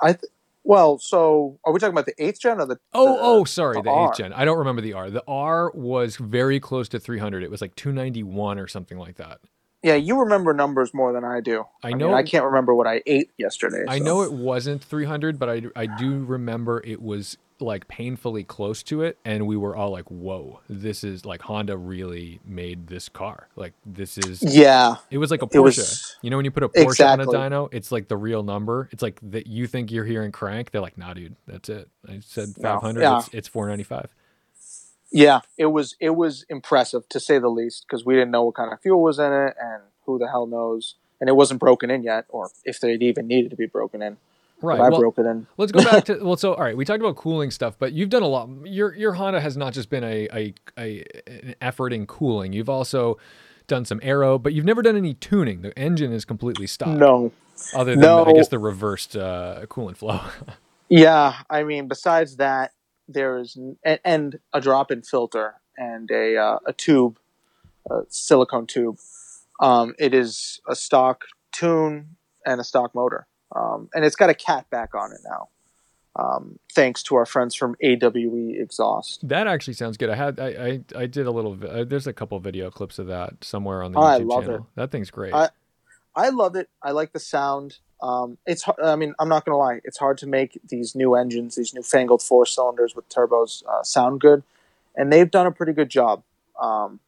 [0.00, 0.31] I th-
[0.64, 2.78] well, so are we talking about the eighth gen or the?
[2.92, 4.33] Oh, the- oh, sorry, the the eighth gen.
[4.35, 5.11] I don't remember the R.
[5.11, 7.42] The R was very close to 300.
[7.42, 9.40] It was like 291 or something like that.
[9.83, 11.64] Yeah, you remember numbers more than I do.
[11.83, 12.14] I mean, know.
[12.14, 13.85] I can't remember what I ate yesterday.
[13.88, 14.04] I so.
[14.04, 19.02] know it wasn't 300, but I, I do remember it was like painfully close to
[19.02, 19.18] it.
[19.24, 23.48] And we were all like, whoa, this is like Honda really made this car.
[23.56, 25.62] Like, this is, Yeah, it was like a Porsche.
[25.78, 26.16] was.
[26.22, 27.26] you know, when you put a Porsche Exactly.
[27.36, 28.88] on a dyno, it's like the real number.
[28.92, 30.70] It's like that you think you're hearing crank.
[30.70, 31.88] They're like, nah, dude, that's it.
[32.08, 33.18] I said No, 500, yeah.
[33.18, 34.14] it's, it's 495.
[35.10, 35.96] Yeah, it was.
[36.00, 39.02] It was impressive to say the least because we didn't know what kind of fuel
[39.02, 40.96] was in it, and who the hell knows.
[41.20, 44.18] And it wasn't broken in yet, or if they'd even needed to be broken in.
[44.60, 44.80] Right.
[44.80, 45.46] I well, broke it in.
[45.56, 46.36] let's go back to well.
[46.36, 48.48] So all right, we talked about cooling stuff, but you've done a lot.
[48.64, 52.52] Your your Honda has not just been a a, a an effort in cooling.
[52.52, 53.18] You've also
[53.68, 55.62] done some aero, but you've never done any tuning.
[55.62, 56.98] The engine is completely stopped.
[56.98, 57.32] No.
[57.74, 60.20] Other than I guess the reversed uh, coolant flow.
[60.90, 62.72] Yeah, I mean, besides that,
[63.08, 67.18] there is and, and a drop-in filter and a uh, a tube,
[67.90, 68.98] a silicone tube.
[69.60, 72.16] Um, it is a stock tune
[72.46, 75.48] and a stock motor, um, and it's got a cat back on it now,
[76.16, 79.26] um, thanks to our friends from AWE Exhaust.
[79.28, 80.11] that actually sounds good.
[80.11, 81.56] I had I I, I did a little.
[81.64, 84.54] Uh, there's a couple video clips of that somewhere on the Oh, YouTube channel.
[84.56, 84.62] it.
[84.76, 85.32] That thing's great.
[85.34, 85.50] I-
[86.16, 86.68] I love it.
[86.82, 87.78] I like the sound.
[88.02, 89.80] Um, it's I mean I'm not gonna lie.
[89.84, 94.20] It's hard to make these new engines, these newfangled four cylinders with turbos, uh, sound
[94.20, 94.42] good,
[94.96, 96.24] and they've done a pretty good job.
[96.61, 96.98] Um,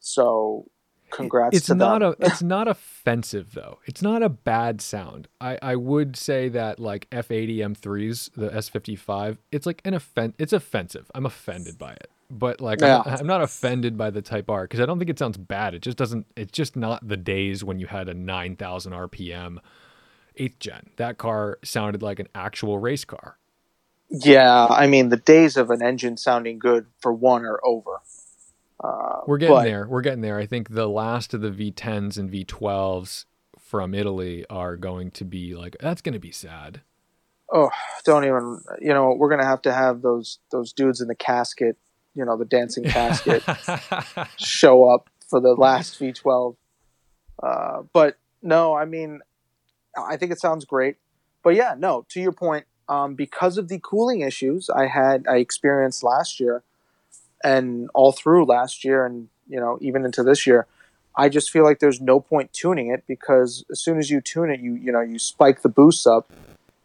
[0.00, 0.66] so,
[1.10, 2.14] congrats it's to not them.
[2.20, 3.78] a it's not offensive though.
[3.86, 5.28] It's not a bad sound.
[5.40, 10.52] I i would say that like f80 m3s the s55 it's like an offen- it's
[10.52, 11.10] offensive.
[11.14, 12.10] I'm offended by it.
[12.30, 15.10] But like I'm, not, I'm not offended by the type r because i don't think
[15.10, 15.74] it sounds bad.
[15.74, 19.58] It just doesn't it's just not the days when you had a 9000 rpm
[20.36, 20.90] eighth gen.
[20.96, 23.38] That car sounded like an actual race car.
[24.10, 28.00] Yeah, I mean the days of an engine sounding good for one are over.
[28.82, 32.18] Uh, we're getting but- there we're getting there i think the last of the v10s
[32.18, 33.24] and v12s
[33.58, 36.82] from italy are going to be like that's going to be sad
[37.52, 37.70] oh,
[38.04, 38.60] don't even.
[38.80, 41.76] You know, we're gonna have to have those those dudes in the casket.
[42.14, 43.42] You know, the dancing casket.
[44.36, 46.56] show up for the last V12.
[47.42, 49.20] Uh, but no, I mean,
[49.96, 50.96] I think it sounds great.
[51.42, 55.36] But yeah, no, to your point, um, because of the cooling issues I had, I
[55.36, 56.62] experienced last year
[57.44, 60.66] and all through last year and, you know, even into this year,
[61.16, 64.50] I just feel like there's no point tuning it because as soon as you tune
[64.50, 66.30] it, you, you know, you spike the boosts up,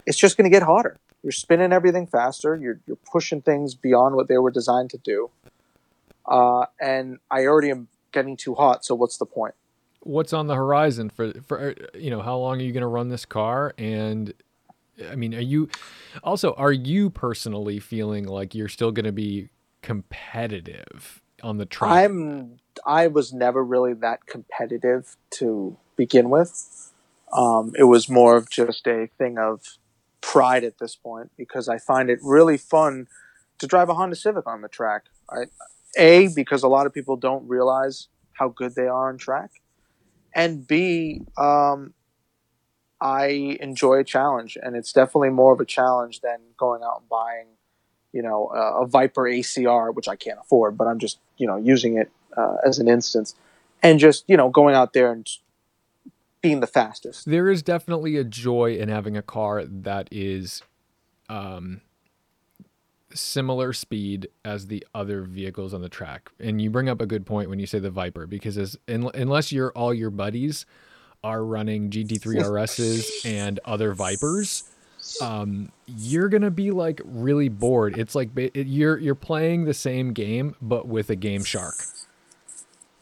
[0.06, 0.98] it's just going to get hotter.
[1.24, 2.56] You're spinning everything faster.
[2.56, 5.30] You're, you're pushing things beyond what they were designed to do
[6.28, 8.86] uh, and I already am getting too hot.
[8.86, 9.56] So what's the point?
[10.04, 13.10] what's on the horizon for for you know how long are you going to run
[13.10, 14.34] this car and
[15.12, 15.70] i mean are you
[16.24, 19.50] also are you personally feeling like you're still going to be
[19.82, 26.92] competitive on the track I'm I was never really that competitive to begin with.
[27.34, 29.62] Um, it was more of just a thing of
[30.22, 33.08] pride at this point because I find it really fun
[33.60, 35.04] to drive a Honda Civic on the track.
[35.30, 35.46] I,
[35.98, 39.52] a because a lot of people don't realize how good they are on track,
[40.34, 41.94] and B um,
[43.00, 47.10] I enjoy a challenge, and it's definitely more of a challenge than going out and
[47.10, 47.48] buying,
[48.14, 51.58] you know, a, a Viper ACR, which I can't afford, but I'm just you know
[51.58, 53.36] using it uh, as an instance,
[53.82, 55.28] and just you know going out there and
[56.42, 57.30] being the fastest.
[57.30, 60.64] there is definitely a joy in having a car that is
[61.30, 61.82] um
[63.14, 67.26] similar speed as the other vehicles on the track and you bring up a good
[67.26, 70.66] point when you say the viper because as un, unless you're all your buddies
[71.24, 74.64] are running gt3 rs's and other vipers
[75.22, 80.14] um you're gonna be like really bored it's like it, you're you're playing the same
[80.14, 81.76] game but with a game shark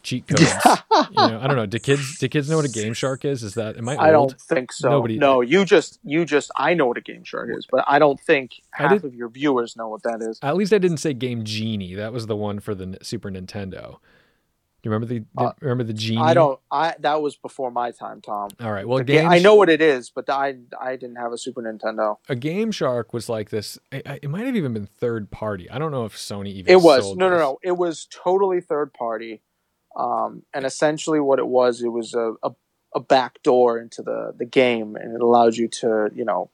[0.02, 2.94] cheat codes you know i don't know do kids do kids know what a game
[2.94, 4.90] shark is is that am i old I don't think so.
[4.90, 8.00] Nobody- no, you just you just I know what a Game Shark is, but I
[8.00, 10.40] don't think half did- of your viewers know what that is.
[10.42, 11.96] At least I didn't say Game Genie.
[11.96, 13.98] That was the one for the Super Nintendo.
[14.82, 16.22] Do you remember the, the Uh, remember the Genie?
[16.22, 16.58] I don't.
[16.72, 18.50] I that was before my time, Tom.
[18.62, 18.88] All right.
[18.88, 22.18] Well, Game I know what it is, but I I didn't have a Super Nintendo.
[22.30, 23.78] a Game Shark was like this.
[23.92, 25.70] I- I- It might have even been third party.
[25.70, 26.72] I don't know if Sony even.
[26.72, 27.40] It was no, no, this.
[27.40, 27.58] no.
[27.62, 29.42] It was totally third party,
[29.98, 32.52] um, and essentially what it was, it was a, a
[32.96, 36.50] a back door into the the game, and it allowed you to you know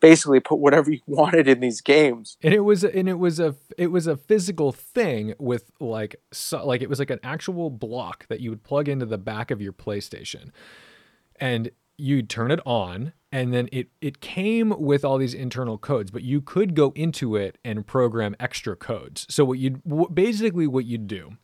[0.00, 2.36] basically put whatever you wanted in these games.
[2.42, 6.66] And it was and it was a it was a physical thing with like so,
[6.66, 9.60] like it was like an actual block that you would plug into the back of
[9.60, 10.50] your PlayStation,
[11.36, 16.10] and you'd turn it on, and then it it came with all these internal codes,
[16.10, 19.26] but you could go into it and program extra codes.
[19.28, 21.36] So what you'd wh- basically what you'd do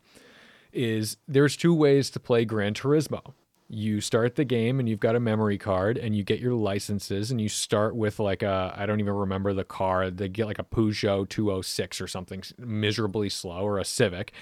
[0.71, 3.33] is there's two ways to play Gran Turismo.
[3.67, 7.31] You start the game and you've got a memory card and you get your licenses
[7.31, 10.11] and you start with like a I don't even remember the car.
[10.11, 14.33] They get like a Peugeot 206 or something miserably slow or a Civic.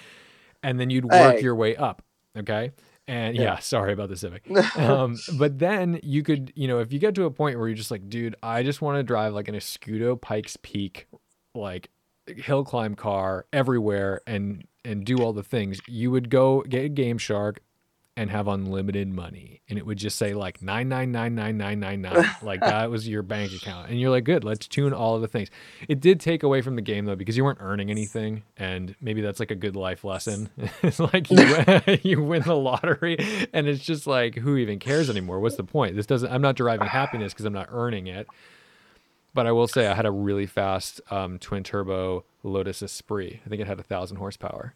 [0.61, 1.43] And then you'd work Hey.
[1.43, 2.01] your way up,
[2.37, 2.71] okay?
[3.07, 3.59] And yeah, Yeah.
[3.59, 4.49] sorry about the Civic.
[4.77, 7.75] um, but then you could, you know, if you get to a point where you're
[7.77, 11.07] just like, dude, I just want to drive like an Escudo Pikes Peak,
[11.55, 11.89] like
[12.27, 16.89] hill climb car everywhere and and do all the things, you would go get a
[16.89, 17.61] Game Shark,
[18.15, 23.23] and have unlimited money and it would just say like 9999999 like that was your
[23.23, 25.49] bank account and you're like good let's tune all of the things.
[25.87, 29.21] It did take away from the game though because you weren't earning anything and maybe
[29.21, 30.49] that's like a good life lesson.
[30.83, 31.37] It's like you,
[31.67, 33.17] win, you win the lottery
[33.53, 35.39] and it's just like who even cares anymore?
[35.39, 35.95] What's the point?
[35.95, 38.27] This doesn't i'm not deriving happiness because i'm not earning it.
[39.33, 43.39] But i will say i had a really fast um, twin turbo lotus esprit.
[43.45, 44.75] I think it had a thousand horsepower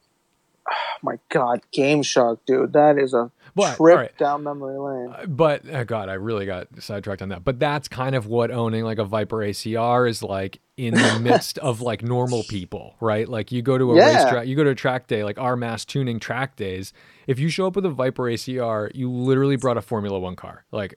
[1.04, 4.18] my god, Game Shark, dude, that is a But, trip alright.
[4.18, 5.14] down memory lane.
[5.18, 7.44] Uh, but oh god, I really got sidetracked on that.
[7.44, 11.58] But that's kind of what owning like a Viper ACR is like in the midst
[11.60, 13.28] of like normal people, right?
[13.28, 14.06] Like you go to a Yeah.
[14.24, 16.94] racetrack, you go to a track day, like our mass tuning track days.
[17.26, 20.66] If you show up with a Viper ACR, you literally brought a Formula One car.
[20.72, 20.96] Like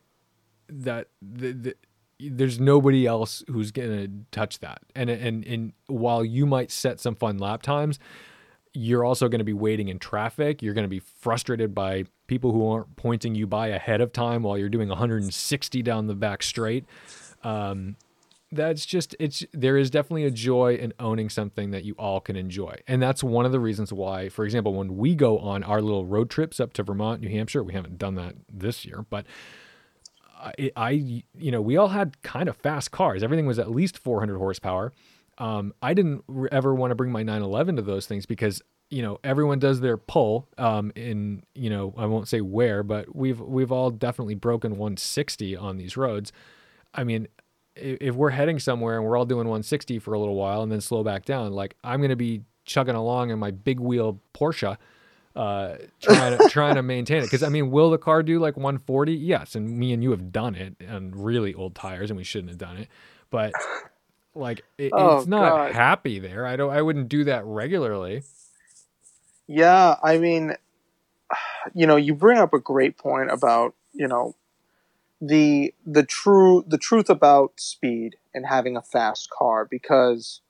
[0.69, 1.75] that, the, the,
[2.21, 4.83] there's nobody else who's gonna touch that.
[4.95, 7.99] And and and while you might set some fun lap times,
[8.73, 10.63] you're also going to be waiting in traffic.
[10.63, 14.43] You're going to be frustrated by people who aren't pointing you by ahead of time
[14.43, 16.85] while you're doing 160 down the back straight.
[17.43, 17.97] Um,
[18.53, 22.35] that's just it's there is definitely a joy in owning something that you all can
[22.35, 25.81] enjoy and that's one of the reasons why for example when we go on our
[25.81, 29.25] little road trips up to vermont new hampshire we haven't done that this year but
[30.37, 33.97] I, I you know we all had kind of fast cars everything was at least
[33.97, 34.93] 400 horsepower
[35.41, 36.23] um, i didn't
[36.53, 39.97] ever want to bring my 911 to those things because you know everyone does their
[39.97, 44.73] pull um, in you know i won't say where but we've we've all definitely broken
[44.73, 46.33] 160 on these roads.
[46.93, 47.29] I mean
[47.77, 50.81] if we're heading somewhere and we're all doing 160 for a little while and then
[50.81, 54.77] slow back down like i'm going to be chugging along in my big wheel porsche
[55.37, 57.23] uh trying to trying to maintain it.
[57.27, 60.33] Because i mean will the car do like 140 yes and me and you have
[60.33, 62.89] done it on really old tires and we shouldn't have done it.
[63.31, 63.53] But
[64.35, 65.73] like it, Oh, it's not God.
[65.73, 66.47] happy there.
[66.47, 68.23] I don't i wouldn't do that regularly.
[69.47, 70.55] Yeah, I mean,
[71.75, 74.37] you know, you bring up a great point about you know
[75.21, 80.41] the the true the truth about speed and having a fast car because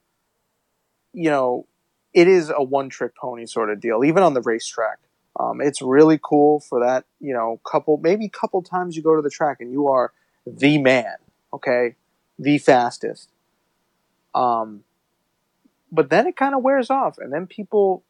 [1.12, 1.66] you know
[2.12, 4.98] it is a one trick pony sort of deal even on the racetrack.
[5.38, 9.22] Um, it's really cool for that you know couple maybe couple times you go to
[9.22, 10.12] the track and you are
[10.46, 11.14] the man
[11.52, 11.96] okay?
[12.38, 13.28] The fastest
[14.34, 14.84] um,
[15.92, 18.04] but then it kind of wears off and then people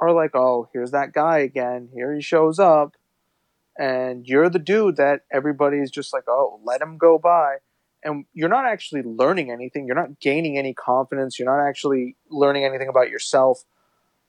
[0.00, 2.96] are like oh here's that guy again here he shows up
[3.78, 7.56] and you're the dude that everybody's just like, oh, let him go by.
[8.04, 9.86] And you're not actually learning anything.
[9.86, 11.38] You're not gaining any confidence.
[11.38, 13.64] You're not actually learning anything about yourself.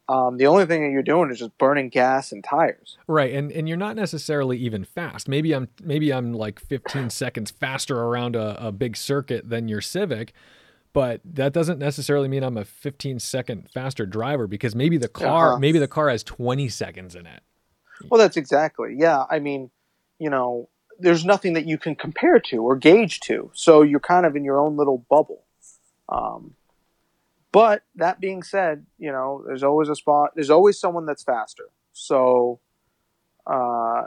[0.07, 2.97] Um, the only thing that you're doing is just burning gas and tires.
[3.07, 7.51] right and and you're not necessarily even fast maybe i'm maybe i'm like 15 seconds
[7.51, 10.33] faster around a, a big circuit than your civic
[10.93, 15.49] but that doesn't necessarily mean i'm a 15 second faster driver because maybe the car
[15.51, 15.59] Uh-huh.
[15.59, 17.41] maybe the car has 20 seconds in it
[18.09, 18.95] Well, that's exactly.
[18.97, 19.23] Yeah.
[19.29, 19.69] I mean,
[20.19, 20.67] you know,
[20.99, 23.49] there's nothing that you can compare to or gauge to.
[23.53, 25.43] So you're kind of in your own little bubble.
[26.09, 26.55] Um,
[27.51, 31.65] but that being said, you know, there's always a spot, there's always someone that's faster.
[31.93, 32.59] So
[33.47, 34.03] uh,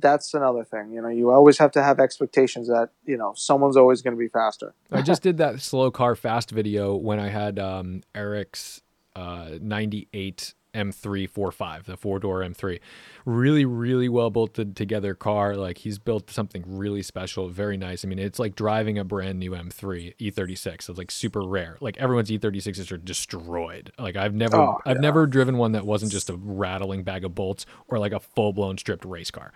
[0.00, 0.92] that's another thing.
[0.92, 4.18] You know, you always have to have expectations that, you know, someone's always going to
[4.18, 4.74] be faster.
[4.92, 8.82] I just did that slow car fast video when I had um, Eric's
[9.16, 12.78] uh, 98 M345, the four door M3.
[13.24, 15.56] Really, really well bolted together car.
[15.56, 18.04] Like he's built something really special, very nice.
[18.04, 20.74] I mean, it's like driving a brand new M3 E36.
[20.74, 21.78] It's like super rare.
[21.80, 23.92] Like everyone's E36s are destroyed.
[23.98, 25.02] Like I've never, Oh, I've yeah.
[25.02, 28.52] never driven one that wasn't just a rattling bag of bolts or like a full
[28.52, 29.52] blown stripped race car.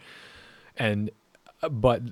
[0.77, 1.11] And,
[1.62, 2.03] uh, but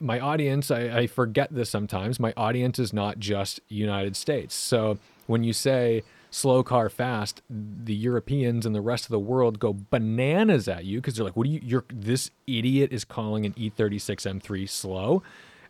[0.00, 2.20] my audience, I, I forget this sometimes.
[2.20, 4.54] My audience is not just United States.
[4.54, 9.58] So when you say slow car fast, the Europeans and the rest of the world
[9.58, 11.60] go bananas at you because they're like, "What do you?
[11.62, 15.22] You're this idiot is calling an E E36 M3 slow."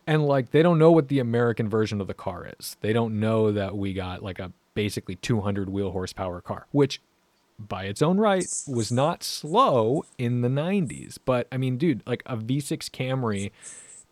[0.07, 2.77] And like they don't know what the American version of the car is.
[2.81, 7.01] They don't know that we got like a basically 200 wheel horsepower car, which
[7.59, 11.19] by its own right was not slow in the 90s.
[11.25, 13.51] But I mean, dude, like a V6 Camry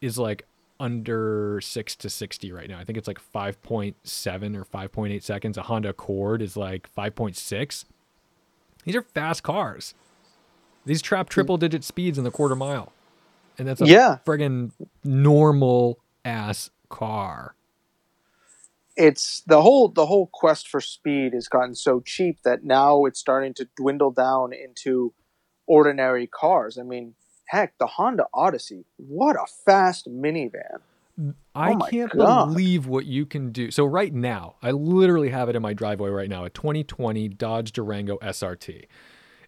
[0.01, 0.47] is like
[0.81, 2.79] under 6 to 60 right now.
[2.79, 3.95] I think it's like 5.7
[4.57, 5.57] or 5.8 seconds.
[5.59, 7.85] A Honda Accord is like 5.6.
[8.85, 9.95] These are fast cars.
[10.85, 12.93] These trap triple digit speeds in the quarter mile.
[13.59, 14.19] And that's a Yeah.
[14.27, 14.73] friggin'
[15.05, 17.55] normal ass car.
[18.97, 23.21] It's the whole the whole quest for speed has gotten so cheap that now it's
[23.21, 25.15] starting to dwindle down into
[25.67, 26.79] ordinary cars.
[26.79, 27.15] I mean,
[27.47, 30.81] heck, the Honda Odyssey, what a fast minivan.
[31.55, 32.49] I Oh can't God.
[32.49, 33.71] believe what you can do.
[33.71, 37.73] So right now, I literally have it in my driveway right now, a 2020 Dodge
[37.73, 38.87] Durango SRT.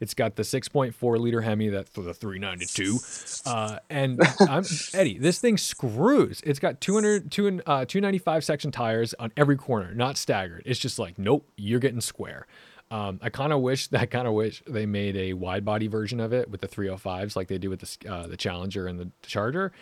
[0.05, 2.99] It's got the 6.4 liter Hemi that for the 392.
[3.47, 5.17] Uh, and I'm Eddie.
[5.17, 6.43] This thing screws.
[6.45, 10.63] It's got 200, two, uh, 295 section tires on every corner, not staggered.
[10.67, 12.47] It's just like, nope, you're getting square.
[12.91, 16.21] Um, I kind of wish I kind of wish they made a wide body version
[16.21, 19.11] of it with the 305s like they do with the uh, the Challenger and the
[19.23, 19.73] Charger.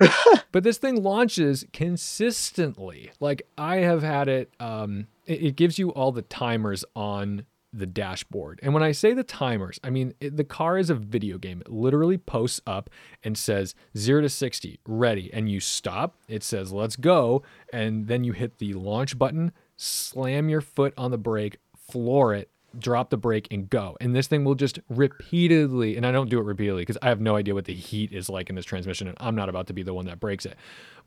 [0.50, 3.12] but this thing launches consistently.
[3.20, 4.52] Like I have had it.
[4.58, 9.14] Um, it, it, gives you all the timers on the dashboard, and when I say
[9.14, 11.60] the timers, I mean it, the car is a video game.
[11.60, 12.90] It literally posts up
[13.22, 16.16] and says zero to sixty, ready, and you stop.
[16.28, 17.42] It says let's go,
[17.72, 22.50] and then you hit the launch button, slam your foot on the brake, floor it,
[22.78, 23.96] drop the brake and go.
[24.00, 27.20] And this thing will just repeatedly, and I don't do it repeatedly because I have
[27.20, 29.72] no idea what the heat is like in this transmission and I'm not about to
[29.72, 30.56] be the one that breaks it.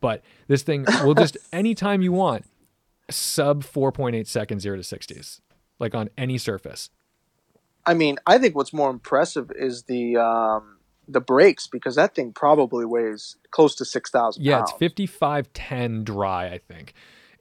[0.00, 2.44] But this thing will just, anytime you want,
[3.10, 5.40] sub 4.8 seconds, zero to 60s,
[5.78, 6.90] like on any surface.
[7.86, 10.74] I mean, I think what's more impressive is the, um,
[11.08, 16.58] the brakes because that thing probably weighs close to 6,000 Yeah, it's 5510 dry, I
[16.58, 16.94] think.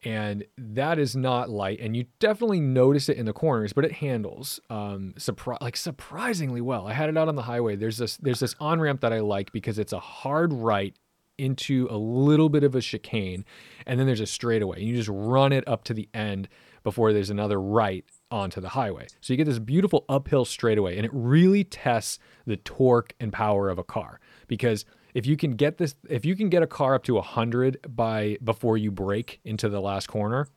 [0.05, 3.93] And that is not light and you definitely notice it in the corners but it
[3.93, 6.87] handles um surpri- like surprisingly well.
[6.87, 7.77] I had it out on the highway.
[7.77, 10.93] There's this there's this on ramp that i like because it's a hard right
[11.37, 13.45] into a little bit of a chicane
[13.87, 14.79] and then there's a straightaway.
[14.79, 16.49] And you just run it up to the end
[16.83, 18.03] before there's another right
[18.33, 22.17] onto the highway so you get this beautiful uphill straightaway and it really tests
[22.47, 26.35] the torque and power of a car because if you can get this if you
[26.35, 30.47] can get a car up to 100 by before you break into the last corner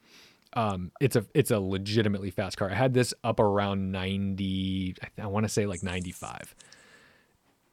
[0.55, 2.71] um, it's a it's a legitimately fast car.
[2.71, 6.55] I had this up around 90 I, I want to say like 95.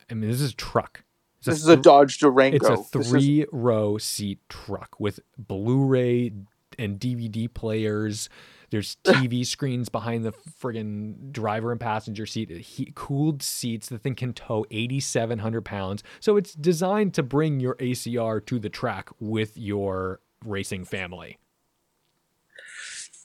[0.10, 1.04] I mean this is a truck.
[1.38, 2.58] It's this a th- is a Dodge Durango.
[2.58, 6.34] It's a 3 is- row seat truck with Blu-ray
[6.78, 8.28] and DVD players
[8.74, 13.88] there's TV screens behind the friggin' driver and passenger seat, heat, cooled seats.
[13.88, 16.03] The thing can tow 8,700 pounds.
[16.19, 21.38] So it's designed to bring your ACR to the track with your racing family.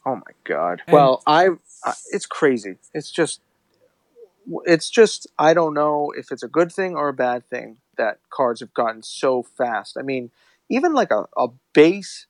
[0.04, 0.82] Oh my god!
[0.86, 1.48] And, well, I,
[1.84, 2.76] I it's crazy.
[2.92, 3.40] It's just
[4.64, 8.18] it's just I don't know if it's a good thing or a bad thing that
[8.30, 9.96] cars have gotten so fast.
[9.98, 10.30] I mean,
[10.70, 12.26] even like a, a base,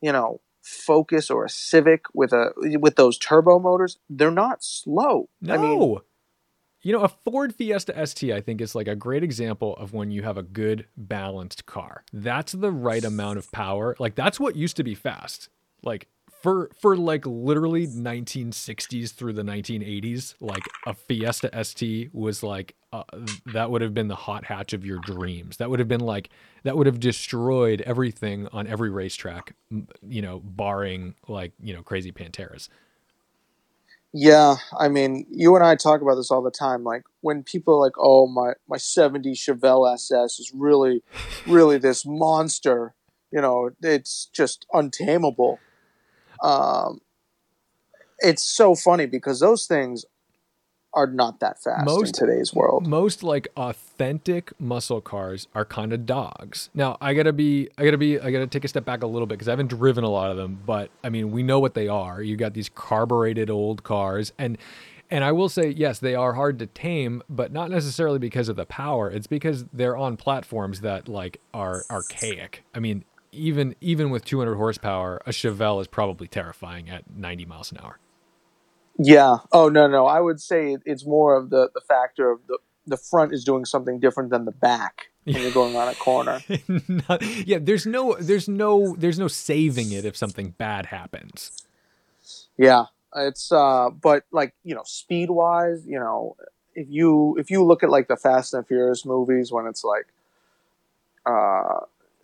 [0.00, 5.28] you know, Focus or a Civic with a with those turbo motors, they're not slow.
[5.40, 5.54] No.
[5.54, 5.96] I mean,
[6.82, 10.10] you know, a Ford Fiesta ST, I think, is like a great example of when
[10.10, 12.04] you have a good balanced car.
[12.12, 13.96] That's the right amount of power.
[13.98, 15.48] Like that's what used to be fast.
[15.82, 16.08] Like
[16.40, 23.02] for for like literally 1960s through the 1980s like a fiesta st was like uh,
[23.52, 25.58] that would have been the hot hatch of your dreams.
[25.58, 26.30] That would have been like
[26.62, 29.54] that would have destroyed everything on every racetrack
[30.06, 32.68] you know barring like you know crazy panteras.
[34.12, 37.74] Yeah i mean you and i talk about this all the time like when people
[37.74, 41.02] are like oh my my 70 chevelle ss is really
[41.46, 42.94] really this monster
[43.30, 45.60] you know it's just untamable
[46.42, 47.00] um,
[48.18, 50.04] it's so funny because those things
[50.94, 52.86] are not that fast most, in today's world.
[52.86, 56.70] Most like authentic muscle cars are kind of dogs.
[56.74, 59.26] Now I gotta be, I gotta be, I gotta take a step back a little
[59.26, 61.74] bit because I haven't driven a lot of them, but I mean we know what
[61.74, 62.22] they are.
[62.22, 64.56] You got these carbureted old cars, and
[65.10, 68.56] and I will say yes, they are hard to tame, but not necessarily because of
[68.56, 69.10] the power.
[69.10, 72.64] It's because they're on platforms that like are archaic.
[72.74, 77.72] I mean, even even with 200 horsepower, a Chevelle is probably terrifying at 90 miles
[77.72, 77.98] an hour.
[78.98, 79.38] Yeah.
[79.52, 80.06] Oh no, no.
[80.06, 83.64] I would say it's more of the the factor of the the front is doing
[83.64, 86.40] something different than the back when you're going around a corner.
[86.68, 87.58] Not, yeah.
[87.60, 91.52] There's no there's no there's no saving it if something bad happens.
[92.56, 92.86] Yeah.
[93.14, 96.36] It's uh, but like you know, speed wise, you know,
[96.74, 100.06] if you if you look at like the Fast and Furious movies when it's like
[101.24, 101.80] uh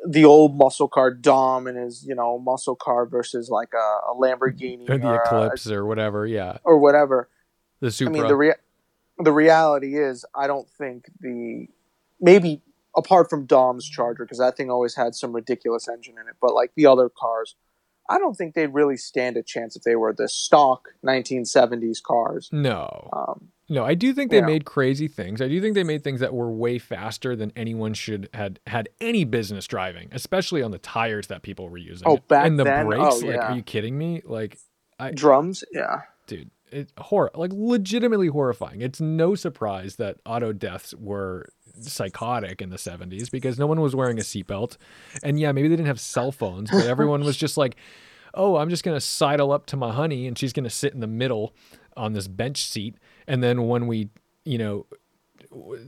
[0.07, 4.15] the old muscle car Dom and his you know muscle car versus like a, a
[4.15, 7.29] Lamborghini or the or Eclipse a, or whatever, yeah, or whatever.
[7.81, 8.13] The Supra.
[8.13, 8.55] I mean, the rea-
[9.19, 11.69] the reality is, I don't think the
[12.21, 12.63] maybe
[12.97, 16.55] apart from Dom's Charger because that thing always had some ridiculous engine in it, but
[16.55, 17.57] like the other cars,
[18.09, 22.49] I don't think they'd really stand a chance if they were the stock 1970s cars.
[22.53, 23.09] No.
[23.13, 24.47] Um, no, I do think they yeah.
[24.47, 25.41] made crazy things.
[25.41, 28.91] I do think they made things that were way faster than anyone should had had
[29.01, 32.07] any business driving, especially on the tires that people were using.
[32.07, 32.87] Oh, back and the then?
[32.87, 33.23] Oh, brakes.
[33.23, 33.53] Oh, like, yeah.
[33.53, 34.21] are you kidding me?
[34.25, 34.59] Like,
[34.99, 35.65] I, drums.
[35.73, 38.83] Yeah, dude, it horror like legitimately horrifying.
[38.83, 41.49] It's no surprise that auto deaths were
[41.81, 44.77] psychotic in the 70s because no one was wearing a seatbelt,
[45.23, 47.77] and yeah, maybe they didn't have cell phones, but everyone was just like,
[48.35, 51.07] "Oh, I'm just gonna sidle up to my honey, and she's gonna sit in the
[51.07, 51.55] middle."
[51.97, 52.97] on this bench seat
[53.27, 54.11] and then when we
[54.45, 54.87] you know,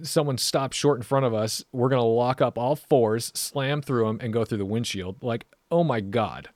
[0.03, 3.83] someone stops short in front of us, we're going to lock up all fours, slam
[3.83, 5.23] through them, and go through the windshield.
[5.23, 6.49] Like, oh my God.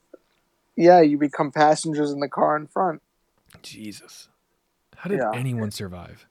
[0.76, 3.02] Yeah, you become passengers in the car in front.
[3.62, 4.28] Jesus.
[4.96, 5.32] How did Yeah.
[5.34, 6.26] anyone survive?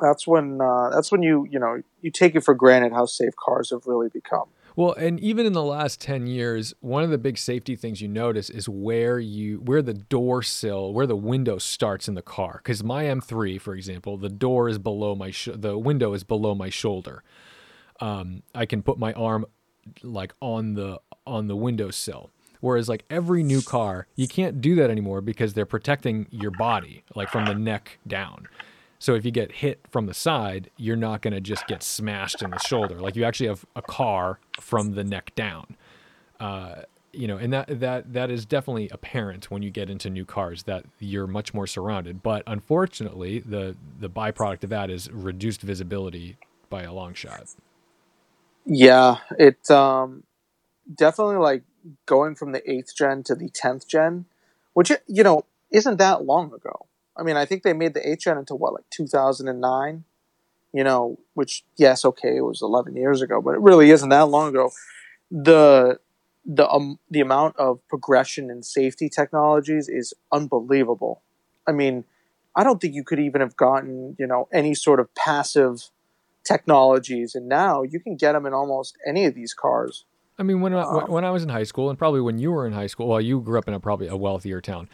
[0.00, 3.34] That's when uh, that's when you you know you take it for granted how safe
[3.36, 4.48] cars have really become.
[4.74, 8.08] Well, and even in the last 10 years, one of the big safety things you
[8.08, 12.60] notice is where you where the door sill, where the window starts in the car.
[12.64, 16.54] Cuz my M3, for example, the door is below my sh- the window is below
[16.54, 17.22] my shoulder.
[18.00, 19.46] Um, I can put my arm
[20.02, 22.30] like on the on the windowsill.
[22.60, 27.02] Whereas like every new car, you can't do that anymore because they're protecting your body
[27.14, 28.46] like from the neck down.
[29.02, 32.40] So if you get hit from the side, you're not going to just get smashed
[32.40, 33.00] in the shoulder.
[33.00, 35.76] Like you actually have a car from the neck down.
[36.38, 36.82] Uh,
[37.12, 40.62] you know, and that that that is definitely apparent when you get into new cars
[40.62, 42.22] that you're much more surrounded.
[42.22, 46.36] But unfortunately, the the byproduct of that is reduced visibility
[46.70, 47.48] by a long shot.
[48.64, 50.22] Yeah, it um,
[50.94, 51.64] definitely like
[52.06, 54.26] going from the eighth gen to the tenth gen,
[54.74, 56.86] which you know isn't that long ago.
[57.16, 60.04] I mean, I think they made the gen into what like two thousand and nine.
[60.72, 64.28] You know, which yes, okay, it was eleven years ago, but it really isn't that
[64.28, 64.70] long ago.
[65.30, 65.98] The
[66.46, 71.22] the um, the amount of progression in safety technologies is unbelievable.
[71.66, 72.04] I mean,
[72.56, 75.90] I don't think you could even have gotten you know any sort of passive
[76.44, 80.06] technologies, and now you can get them in almost any of these cars.
[80.38, 82.50] I mean, when I, Um, when I was in high school, and probably when you
[82.50, 84.88] were in high school, well, you grew up in a probably a wealthier town.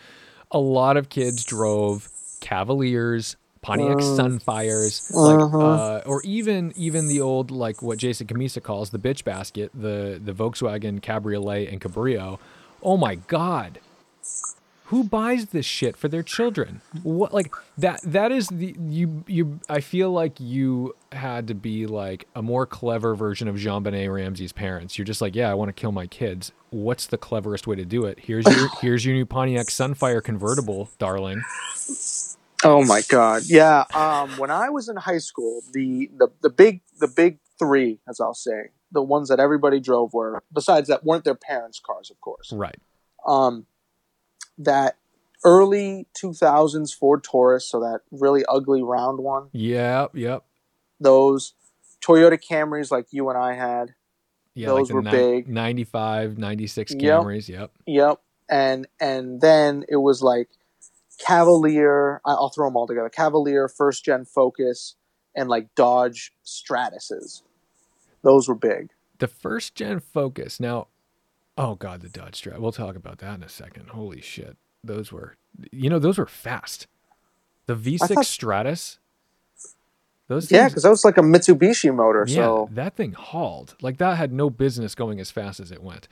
[0.50, 2.08] A lot of kids drove
[2.40, 4.16] Cavaliers, Pontiac Mm.
[4.40, 5.58] Sunfires, like, Uh-huh.
[5.58, 10.20] uh, or even even the old like what Jason Cammisa calls the bitch basket, the
[10.24, 12.38] the Volkswagen Cabriolet and Cabrio.
[12.82, 13.80] Oh my God,
[14.88, 16.80] who buys this shit for their children?
[17.02, 18.00] What like that?
[18.02, 19.60] That is the you you.
[19.68, 24.52] I feel like you had to be like a more clever version of JonBenét Ramsey's
[24.52, 24.96] parents.
[24.96, 26.52] You're just like, yeah, I want to kill my kids.
[26.70, 28.18] What's the cleverest way to do it?
[28.20, 31.42] Here's your here's your new Pontiac Sunfire convertible, darling.
[32.64, 33.42] Oh my god.
[33.44, 33.84] Yeah.
[33.94, 38.20] Um, when I was in high school, the, the, the big the big three, as
[38.20, 42.18] I'll say, the ones that everybody drove were besides that weren't their parents' cars, of
[42.22, 42.52] course.
[42.52, 42.78] Right.
[43.26, 43.66] Um,
[44.58, 44.96] that
[45.44, 49.48] early two thousands Ford Taurus, so that really ugly round one.
[49.52, 50.12] Yep.
[50.14, 50.44] Yep.
[51.00, 51.54] Those
[52.00, 53.94] Toyota Camrys like you and I had.
[54.54, 54.68] Yeah.
[54.68, 55.48] Those like were ni- big.
[55.48, 57.48] 95, 96 Camrys.
[57.48, 57.70] Yep.
[57.86, 58.20] Yep.
[58.50, 60.48] And and then it was like
[61.18, 62.20] Cavalier.
[62.24, 63.08] I'll throw them all together.
[63.08, 64.96] Cavalier, first gen Focus,
[65.34, 67.42] and like Dodge Stratuses.
[68.22, 68.90] Those were big.
[69.18, 70.58] The first gen Focus.
[70.60, 70.88] Now,
[71.58, 72.58] oh god, the Dodge Strat.
[72.58, 73.88] We'll talk about that in a second.
[73.90, 75.36] Holy shit, those were,
[75.72, 76.86] you know, those were fast.
[77.66, 78.98] The V6 thought- Stratus.
[80.28, 82.24] Those Yeah, because that was like a Mitsubishi motor.
[82.28, 83.76] yeah, So that thing hauled.
[83.80, 86.06] Like that had no business going as fast as it went.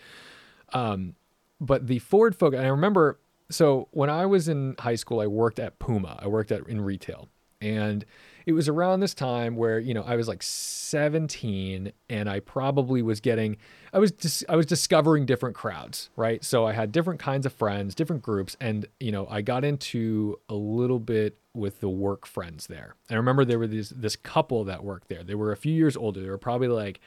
[0.72, 1.14] Um,
[1.60, 3.18] but the Ford Focus, I remember.
[3.50, 6.18] So when I was in high school, I worked at Puma.
[6.20, 7.28] I worked at in retail,
[7.60, 8.04] and
[8.46, 13.02] it was around this time where you know I was like 17, and I probably
[13.02, 13.56] was getting.
[13.92, 16.42] I was dis- I was discovering different crowds, right?
[16.44, 20.38] So I had different kinds of friends, different groups, and you know I got into
[20.48, 22.94] a little bit with the work friends there.
[23.08, 25.24] And I remember there were these this couple that worked there.
[25.24, 26.20] They were a few years older.
[26.20, 27.00] They were probably like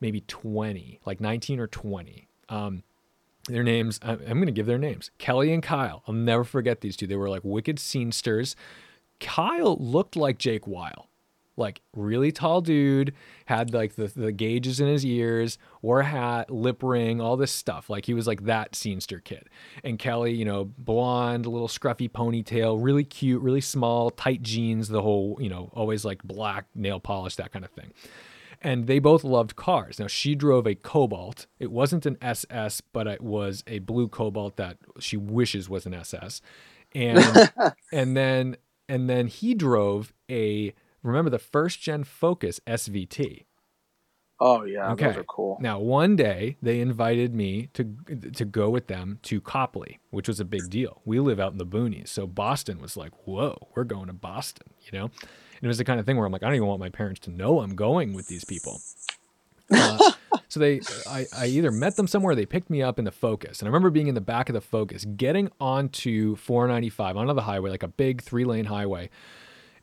[0.00, 2.28] maybe 20, like 19 or 20.
[2.48, 2.82] Um,
[3.48, 6.02] their names, I'm going to give their names Kelly and Kyle.
[6.06, 7.06] I'll never forget these two.
[7.06, 8.56] They were like wicked scenesters.
[9.20, 11.08] Kyle looked like Jake Weil,
[11.56, 13.14] like really tall dude,
[13.46, 17.52] had like the, the gauges in his ears, wore a hat, lip ring, all this
[17.52, 17.88] stuff.
[17.88, 19.48] Like he was like that scenester kid.
[19.82, 25.02] And Kelly, you know, blonde, little scruffy ponytail, really cute, really small, tight jeans, the
[25.02, 27.92] whole, you know, always like black nail polish, that kind of thing
[28.62, 29.98] and they both loved cars.
[29.98, 31.46] Now she drove a Cobalt.
[31.58, 35.94] It wasn't an SS, but it was a blue Cobalt that she wishes was an
[35.94, 36.40] SS.
[36.94, 37.52] And
[37.92, 38.56] and then
[38.88, 40.72] and then he drove a
[41.02, 43.44] remember the first gen Focus SVT.
[44.40, 45.06] oh yeah, Okay.
[45.06, 45.56] those are cool.
[45.60, 47.84] Now, one day they invited me to
[48.34, 51.00] to go with them to Copley, which was a big deal.
[51.04, 54.68] We live out in the boonies, so Boston was like, "Whoa, we're going to Boston,"
[54.80, 55.04] you know.
[55.04, 56.90] And it was the kind of thing where I'm like, I don't even want my
[56.90, 58.78] parents to know I'm going with these people.
[59.72, 60.12] Uh,
[60.48, 63.60] so they, I, I either met them somewhere, they picked me up in the Focus,
[63.60, 67.42] and I remember being in the back of the Focus, getting onto 495 onto the
[67.42, 69.10] highway, like a big three lane highway,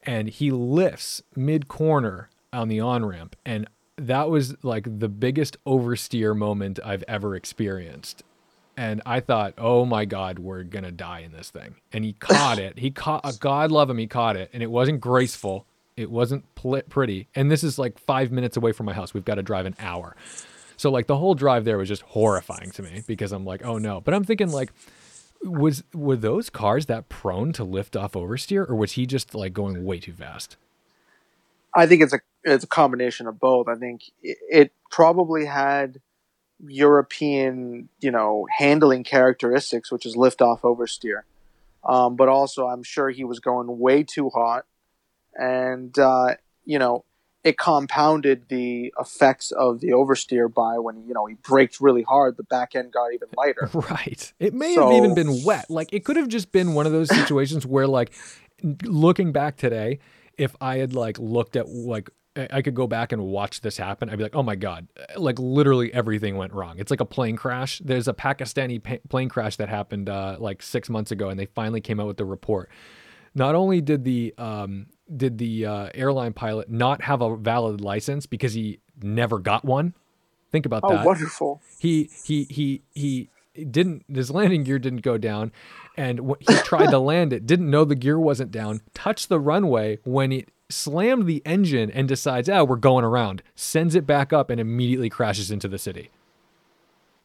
[0.03, 3.67] and he lifts mid corner on the on ramp, and
[3.97, 8.23] that was like the biggest oversteer moment I've ever experienced.
[8.75, 11.75] and I thought, oh my god, we're gonna die in this thing.
[11.91, 12.79] And he caught it.
[12.79, 13.23] He caught.
[13.39, 13.97] God love him.
[13.99, 15.67] He caught it, and it wasn't graceful.
[15.95, 17.27] It wasn't pl- pretty.
[17.35, 19.13] And this is like five minutes away from my house.
[19.13, 20.15] We've got to drive an hour.
[20.77, 23.77] So like the whole drive there was just horrifying to me because I'm like, oh
[23.77, 24.01] no.
[24.01, 24.71] But I'm thinking like,
[25.43, 29.53] was were those cars that prone to lift off oversteer, or was he just like
[29.53, 30.57] going way too fast?
[31.75, 33.67] I think it's a it's a combination of both.
[33.67, 35.99] I think it, it probably had
[36.65, 41.21] European, you know, handling characteristics, which is lift off oversteer.
[41.83, 44.65] Um, but also, I'm sure he was going way too hot,
[45.37, 47.05] and uh, you know,
[47.43, 52.37] it compounded the effects of the oversteer by when you know he braked really hard,
[52.37, 53.69] the back end got even lighter.
[53.73, 54.33] Right.
[54.39, 55.69] It may so, have even been wet.
[55.69, 58.13] Like it could have just been one of those situations where, like,
[58.83, 59.99] looking back today,
[60.37, 64.09] if I had like looked at like I could go back and watch this happen.
[64.09, 66.79] I'd be like, oh my God, like literally everything went wrong.
[66.79, 67.79] It's like a plane crash.
[67.85, 71.45] There's a Pakistani pa- plane crash that happened uh, like six months ago, and they
[71.45, 72.71] finally came out with the report.
[73.35, 78.25] Not only did the um, did the uh, airline pilot not have a valid license
[78.25, 79.93] because he never got one.
[80.51, 81.03] Think about oh, that.
[81.03, 81.61] Oh, wonderful.
[81.79, 83.29] He he he he
[83.69, 85.51] didn't his landing gear didn't go down
[85.95, 89.99] and he tried to land it didn't know the gear wasn't down touched the runway
[90.03, 94.49] when it slammed the engine and decides, oh, we're going around, sends it back up
[94.49, 96.09] and immediately crashes into the city.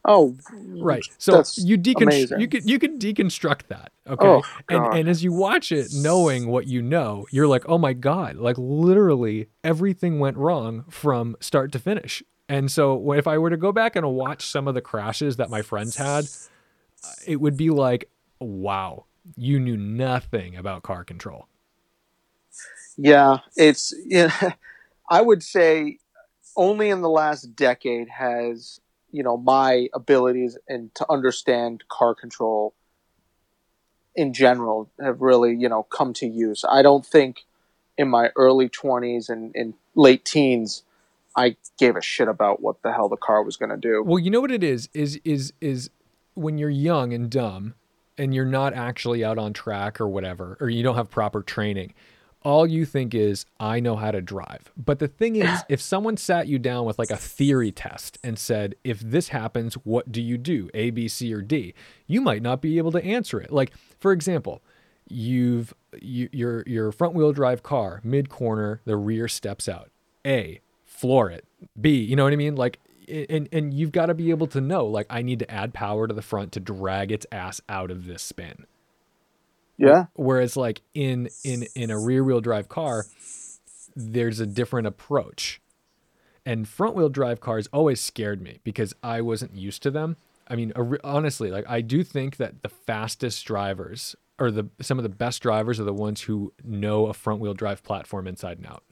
[0.09, 0.35] Oh,
[0.81, 1.05] right.
[1.19, 3.93] So you deconstruct you could you could deconstruct that.
[4.09, 4.27] Okay.
[4.27, 7.93] Oh, and and as you watch it, knowing what you know, you're like, oh my
[7.93, 12.23] God, like literally everything went wrong from start to finish.
[12.49, 15.51] And so if I were to go back and watch some of the crashes that
[15.51, 16.25] my friends had,
[17.05, 18.09] uh, it would be like,
[18.41, 19.05] wow,
[19.37, 21.49] you knew nothing about car control.
[22.97, 24.53] Yeah, it's yeah,
[25.11, 25.99] I would say
[26.57, 28.81] only in the last decade has
[29.11, 32.75] you know my abilities and to understand car control
[34.15, 36.65] in general have really you know come to use.
[36.69, 37.45] I don't think
[37.97, 40.85] in my early 20s and, and late teens
[41.37, 44.03] I gave a shit about what the hell the car was going to do.
[44.03, 45.91] Well, you know what it is is is is
[46.35, 47.75] when you're young and dumb
[48.17, 51.95] and you're not actually out on track or whatever or you don't have proper training
[52.43, 54.71] all you think is, I know how to drive.
[54.77, 58.39] But the thing is, if someone sat you down with like a theory test and
[58.39, 60.71] said, if this happens, what do you do?
[60.75, 61.75] A, B, C, or D?
[62.07, 63.53] You might not be able to answer it.
[63.53, 64.63] Like, for example,
[65.09, 69.91] you've you, your your front wheel drive car mid corner, the rear steps out.
[70.27, 71.45] A, floor it.
[71.81, 72.57] B, you know what I mean?
[72.57, 72.79] Like,
[73.09, 76.07] and and you've got to be able to know, like, I need to add power
[76.07, 78.67] to the front to drag its ass out of this spin.
[79.79, 80.07] Yeah.
[80.15, 83.07] Whereas like in in in a rear wheel drive car,
[83.97, 85.61] there's a different approach.
[86.45, 90.17] And front wheel drive cars always scared me because I wasn't used to them.
[90.49, 90.73] I mean,
[91.05, 95.43] honestly, like I do think that the fastest drivers or the some of the best
[95.43, 98.83] drivers are the ones who know a front wheel drive platform inside and out.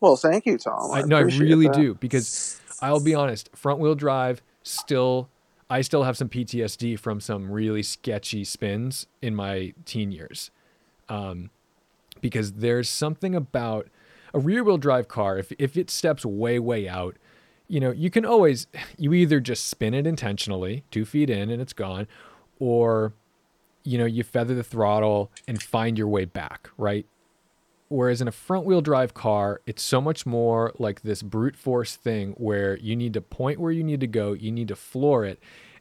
[0.00, 0.90] Well, thank you, Tom.
[0.92, 1.76] I, I no, I really that.
[1.76, 5.28] do because I'll be honest, front wheel drive still
[5.70, 10.50] I still have some PTSD from some really sketchy spins in my teen years.
[11.08, 11.50] Um,
[12.20, 13.88] because there's something about
[14.32, 17.16] a rear wheel drive car, if, if it steps way, way out,
[17.68, 18.66] you know, you can always,
[18.98, 22.06] you either just spin it intentionally, two feet in and it's gone,
[22.58, 23.12] or,
[23.84, 27.06] you know, you feather the throttle and find your way back, right?
[27.88, 31.96] Whereas in a front wheel drive car, it's so much more like this brute force
[31.96, 35.24] thing where you need to point where you need to go, you need to floor
[35.24, 35.38] it.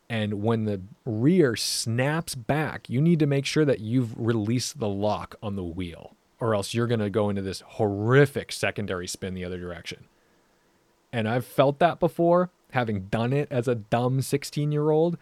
[0.10, 4.89] And when the rear snaps back, you need to make sure that you've released the
[4.89, 9.34] lock on the wheel, or else you're going to go into this horrific secondary spin
[9.34, 10.06] the other direction.
[11.14, 15.18] And I've felt that before, having done it as a dumb 16 year old.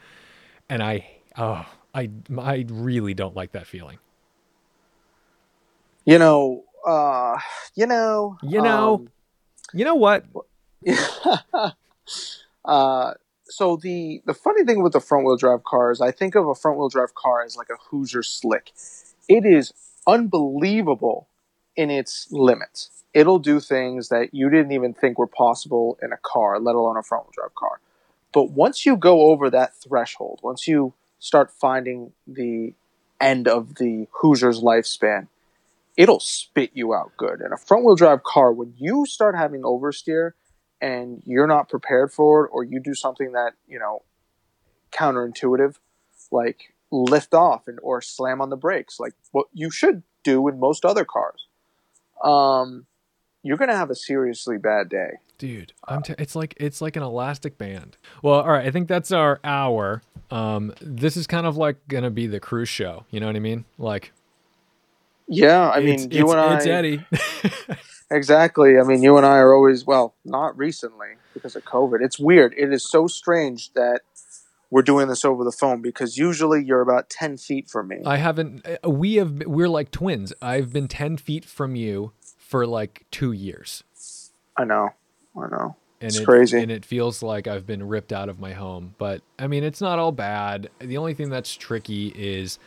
[0.67, 1.05] And I,
[1.37, 3.99] oh, I, I really don't like that feeling.
[6.05, 7.37] You know, uh,
[7.75, 9.09] you know, you know, um,
[9.73, 10.25] you know what?
[12.65, 13.13] uh,
[13.45, 16.55] so the the funny thing with the front wheel drive cars, I think of a
[16.55, 18.71] front wheel drive car as like a Hoosier slick.
[19.27, 19.73] It is
[20.07, 21.27] unbelievable
[21.75, 22.89] in its limits.
[23.13, 26.97] It'll do things that you didn't even think were possible in a car, let alone
[26.97, 27.79] a front wheel drive car.
[28.33, 32.73] But once you go over that threshold, once you start finding the
[33.19, 35.27] end of the Hoosier's lifespan,
[35.97, 37.41] it'll spit you out good.
[37.41, 40.31] In a front wheel drive car, when you start having oversteer
[40.79, 44.03] and you're not prepared for it, or you do something that, you know,
[44.91, 45.75] counterintuitive,
[46.31, 50.59] like lift off and or slam on the brakes, like what you should do in
[50.59, 51.47] most other cars.
[52.23, 52.85] Um,
[53.43, 55.19] you're gonna have a seriously bad day.
[55.37, 57.97] Dude, I'm t- it's like it's like an elastic band.
[58.21, 60.03] Well, all right, I think that's our hour.
[60.29, 63.05] Um, this is kind of like gonna be the cruise show.
[63.09, 63.65] You know what I mean?
[63.79, 64.11] Like,
[65.33, 67.05] Yeah, I mean, it's, you it's, and I it's Eddie.
[68.11, 68.77] exactly.
[68.77, 72.01] I mean, you and I are always well, not recently because of COVID.
[72.01, 72.53] It's weird.
[72.57, 74.01] It is so strange that
[74.69, 78.01] we're doing this over the phone because usually you're about ten feet from me.
[78.05, 78.65] I haven't.
[78.83, 79.41] uh, We have.
[79.45, 80.33] We're like twins.
[80.41, 83.83] I've been ten feet from you for like two years.
[84.57, 84.89] I know.
[85.37, 85.77] I know.
[86.01, 86.59] and It's it, crazy.
[86.59, 88.95] and it feels like I've been ripped out of my home.
[88.97, 90.69] But I mean, it's not all bad.
[90.79, 92.59] The only thing that's tricky is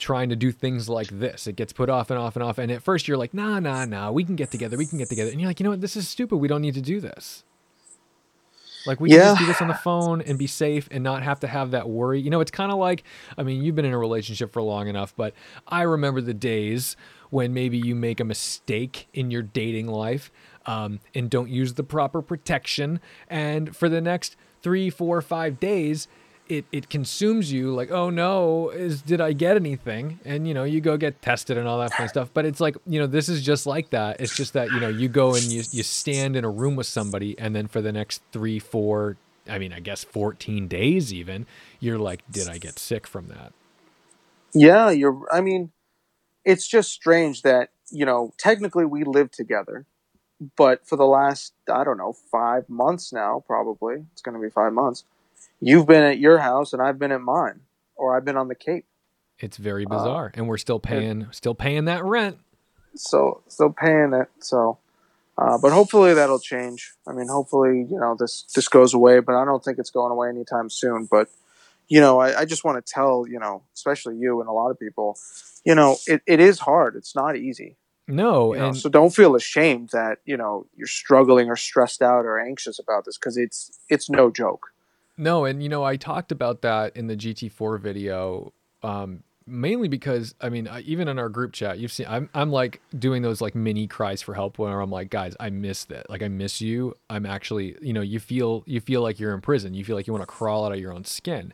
[0.00, 1.46] trying to do things like this.
[1.46, 2.58] It gets put off and off and off.
[2.58, 4.76] And at first, you're like, nah, nah, nah, we can get together.
[4.76, 5.30] We can get together.
[5.30, 5.80] And you're like, you know what?
[5.80, 6.38] This is stupid.
[6.38, 7.44] We don't need to do this.
[8.86, 11.40] Like we can just do this on the phone and be safe and not have
[11.40, 12.20] to have that worry.
[12.20, 13.04] You know, it's kind of like,
[13.36, 15.34] I mean, you've been in a relationship for long enough, but
[15.68, 16.96] I remember the days
[17.28, 20.32] when maybe you make a mistake in your dating life
[20.66, 26.08] um, and don't use the proper protection, and for the next three, four, five days,
[26.50, 30.64] it, it consumes you like oh no is did i get anything and you know
[30.64, 33.28] you go get tested and all that fun stuff but it's like you know this
[33.28, 36.36] is just like that it's just that you know you go and you, you stand
[36.36, 39.16] in a room with somebody and then for the next three four
[39.48, 41.46] i mean i guess 14 days even
[41.78, 43.52] you're like did i get sick from that
[44.54, 45.22] Yeah, you're.
[45.32, 45.70] I mean,
[46.44, 49.86] it's just strange that you know technically we live together,
[50.56, 54.50] but for the last I don't know five months now, probably it's going to be
[54.50, 55.04] five months.
[55.60, 57.60] You've been at your house and I've been at mine,
[57.96, 58.86] or I've been on the Cape.
[59.38, 62.38] it's very bizarre and we're still paying still paying that rent
[62.94, 64.28] So still paying it.
[64.40, 64.78] So,
[65.38, 66.92] uh, but hopefully that'll change.
[67.06, 70.12] I mean, hopefully you know this this goes away, but I don't think it's going
[70.12, 71.06] away anytime soon.
[71.10, 71.28] But
[71.88, 74.70] you know, I, I just want to tell you know, especially you and a lot
[74.70, 75.16] of people,
[75.64, 76.96] you know, it, it is hard.
[76.96, 77.76] It's not easy.
[78.08, 82.02] no You know, and so don't feel ashamed that you know you're struggling or stressed
[82.02, 84.72] out or anxious about this because it's it's no joke.
[85.20, 90.34] No, and you know, I talked about that in the GT4 video, um, mainly because
[90.40, 93.54] I mean, even in our group chat, you've seen I'm I'm like doing those like
[93.54, 96.08] mini cries for help where I'm like, guys, I miss that.
[96.08, 96.96] Like I miss you.
[97.10, 99.74] I'm actually, you know, you feel you feel like you're in prison.
[99.74, 101.52] You feel like you want to crawl out of your own skin,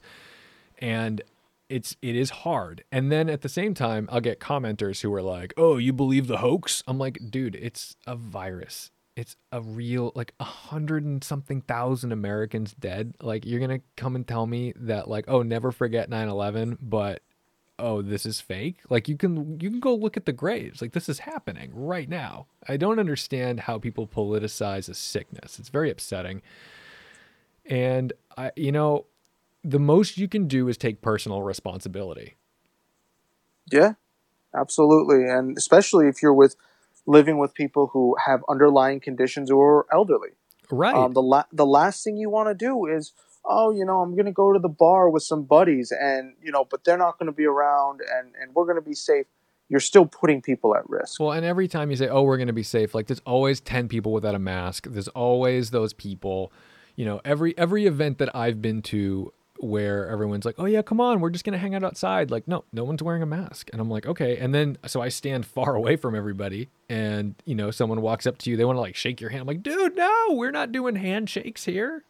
[0.79, 1.21] and
[1.69, 2.85] it's it is hard.
[2.93, 6.29] And then at the same time, I'll get commenters who are like, "Oh, you believe
[6.29, 11.25] the hoax?" I'm like, dude, it's a virus it's a real like a hundred and
[11.25, 13.15] something thousand Americans dead.
[13.21, 17.23] Like you're gonna come and tell me that like oh never forget 9-11, but
[17.79, 18.77] oh this is fake.
[18.91, 20.83] Like you can you can go look at the graves.
[20.83, 22.47] Like this is happening right now.
[22.69, 25.59] I don't understand how people politicize a sickness.
[25.59, 26.43] It's very upsetting.
[27.65, 29.07] And I you know
[29.65, 32.35] the most you can do is take personal responsibility.
[33.73, 33.95] Yeah,
[34.55, 36.55] absolutely, and especially if you're with
[37.07, 40.31] living with people who have underlying conditions or are elderly.
[40.71, 40.95] Right.
[40.95, 43.13] Um, the la- the last thing you want to do is,
[43.45, 46.51] oh, you know, I'm going to go to the bar with some buddies, and you
[46.51, 49.27] know, but they're not going to be around, and and we're going to be safe.
[49.69, 51.19] You're still putting people at risk.
[51.21, 53.61] Well, and every time you say, "Oh, we're going to be safe," like there's always
[53.61, 54.87] 10 people without a mask.
[54.89, 56.53] There's always those people,
[56.97, 61.01] you know, every every event that I've been to where everyone's like, "Oh yeah, come
[61.01, 63.71] on, we're just to hang out outside." Like, no, no one's wearing a mask.
[63.73, 67.55] And I'm like, "Okay." And then so I stand far away from everybody and, you
[67.55, 69.43] know, someone walks up to you, they want to like shake your hand.
[69.43, 72.05] I'm like, "Dude, no, we're not doing handshakes here."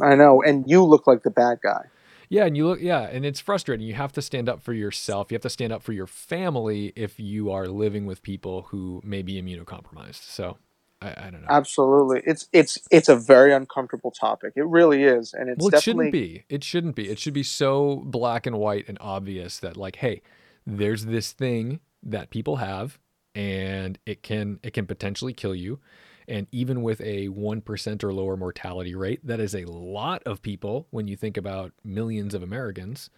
[0.00, 1.86] I know, and you look like the bad guy.
[2.28, 3.84] Yeah, and you look, yeah, and it's frustrating.
[3.86, 5.30] You have to stand up for yourself.
[5.30, 9.00] You have to stand up for your family if you are living with people who
[9.04, 10.22] may be immunocompromised.
[10.22, 10.56] So,
[11.02, 11.48] I, I don't know.
[11.48, 14.52] Absolutely, it's it's it's a very uncomfortable topic.
[14.56, 16.44] It really is, and it's well, it shouldn't be.
[16.48, 17.08] It shouldn't be.
[17.08, 20.22] It should be so black and white and obvious that, like, hey,
[20.66, 22.98] there's this thing that people have,
[23.34, 25.80] and it can it can potentially kill you.
[26.28, 30.86] And even with a 1% or lower mortality rate, that is a lot of people
[30.90, 33.10] when you think about millions of Americans.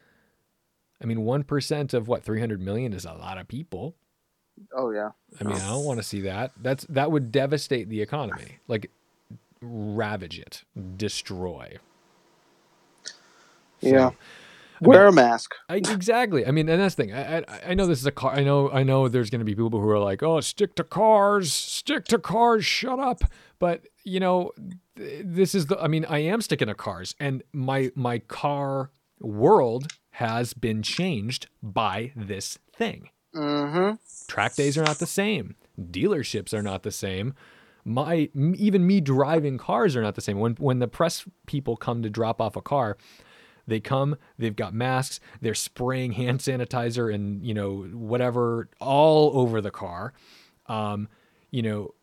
[1.02, 3.96] I mean, 1% of what, 300 million is a lot of people.
[4.74, 5.10] Oh yeah,
[5.40, 6.52] I mean, I don't want to see that.
[6.60, 8.58] That's that would devastate the economy.
[8.68, 8.90] Like
[9.60, 10.64] ravage it,
[10.96, 11.78] destroy.
[13.80, 14.10] yeah.
[14.10, 14.16] So,
[14.80, 15.54] Wear a mask.
[15.68, 16.44] I, exactly.
[16.44, 17.14] I mean, and that's the thing.
[17.14, 18.34] I, I I know this is a car.
[18.34, 20.84] I know I know there's going to be people who are like, "Oh, stick to
[20.84, 23.22] cars, stick to cars, shut up."
[23.60, 24.50] But you know,
[24.96, 25.78] this is the.
[25.78, 28.90] I mean, I am sticking to cars, and my my car
[29.20, 33.10] world has been changed by this thing.
[33.34, 33.94] Mm-hmm.
[34.28, 35.56] Track days are not the same.
[35.80, 37.34] Dealerships are not the same.
[37.84, 40.38] My even me driving cars are not the same.
[40.38, 42.96] When when the press people come to drop off a car,
[43.66, 49.60] they come, they've got masks, they're spraying hand sanitizer and, you know, whatever all over
[49.60, 50.12] the car.
[50.66, 51.08] Um,
[51.50, 51.94] you know,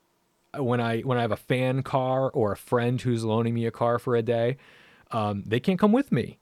[0.57, 3.71] when I when I have a fan car or a friend who's loaning me a
[3.71, 4.57] car for a day,
[5.11, 6.39] um, they can't come with me.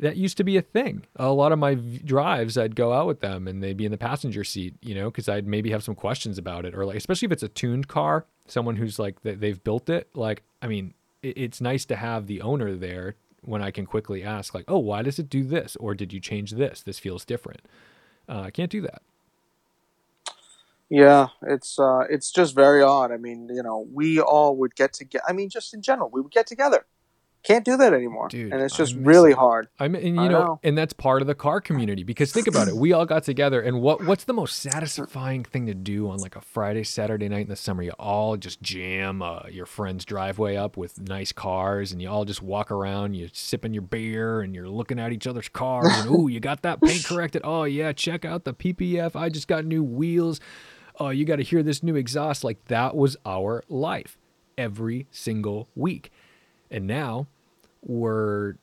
[0.00, 1.06] That used to be a thing.
[1.16, 3.98] A lot of my drives, I'd go out with them and they'd be in the
[3.98, 7.26] passenger seat, you know, because I'd maybe have some questions about it, or like, especially
[7.26, 10.08] if it's a tuned car, someone who's like they- they've built it.
[10.14, 14.54] Like, I mean, it's nice to have the owner there when I can quickly ask,
[14.54, 16.80] like, oh, why does it do this, or did you change this?
[16.80, 17.62] This feels different.
[18.28, 19.02] Uh, I can't do that.
[20.90, 23.12] Yeah, it's uh, it's just very odd.
[23.12, 25.24] I mean, you know, we all would get together.
[25.28, 26.86] I mean, just in general, we would get together.
[27.44, 29.38] Can't do that anymore, Dude, and it's just really it.
[29.38, 29.68] hard.
[29.78, 30.60] I mean, and, you know, know.
[30.62, 32.76] and that's part of the car community because think about it.
[32.76, 36.34] We all got together, and what what's the most satisfying thing to do on like
[36.34, 37.82] a Friday, Saturday night in the summer?
[37.82, 42.24] You all just jam uh, your friend's driveway up with nice cars, and you all
[42.24, 43.14] just walk around.
[43.14, 45.88] You're sipping your beer, and you're looking at each other's cars.
[45.90, 47.42] And ooh, you got that paint corrected?
[47.44, 49.14] Oh yeah, check out the PPF.
[49.14, 50.40] I just got new wheels.
[51.00, 52.42] Oh, you got to hear this new exhaust.
[52.42, 54.18] Like that was our life
[54.58, 56.10] every single week,
[56.70, 57.26] and now
[57.82, 58.54] we're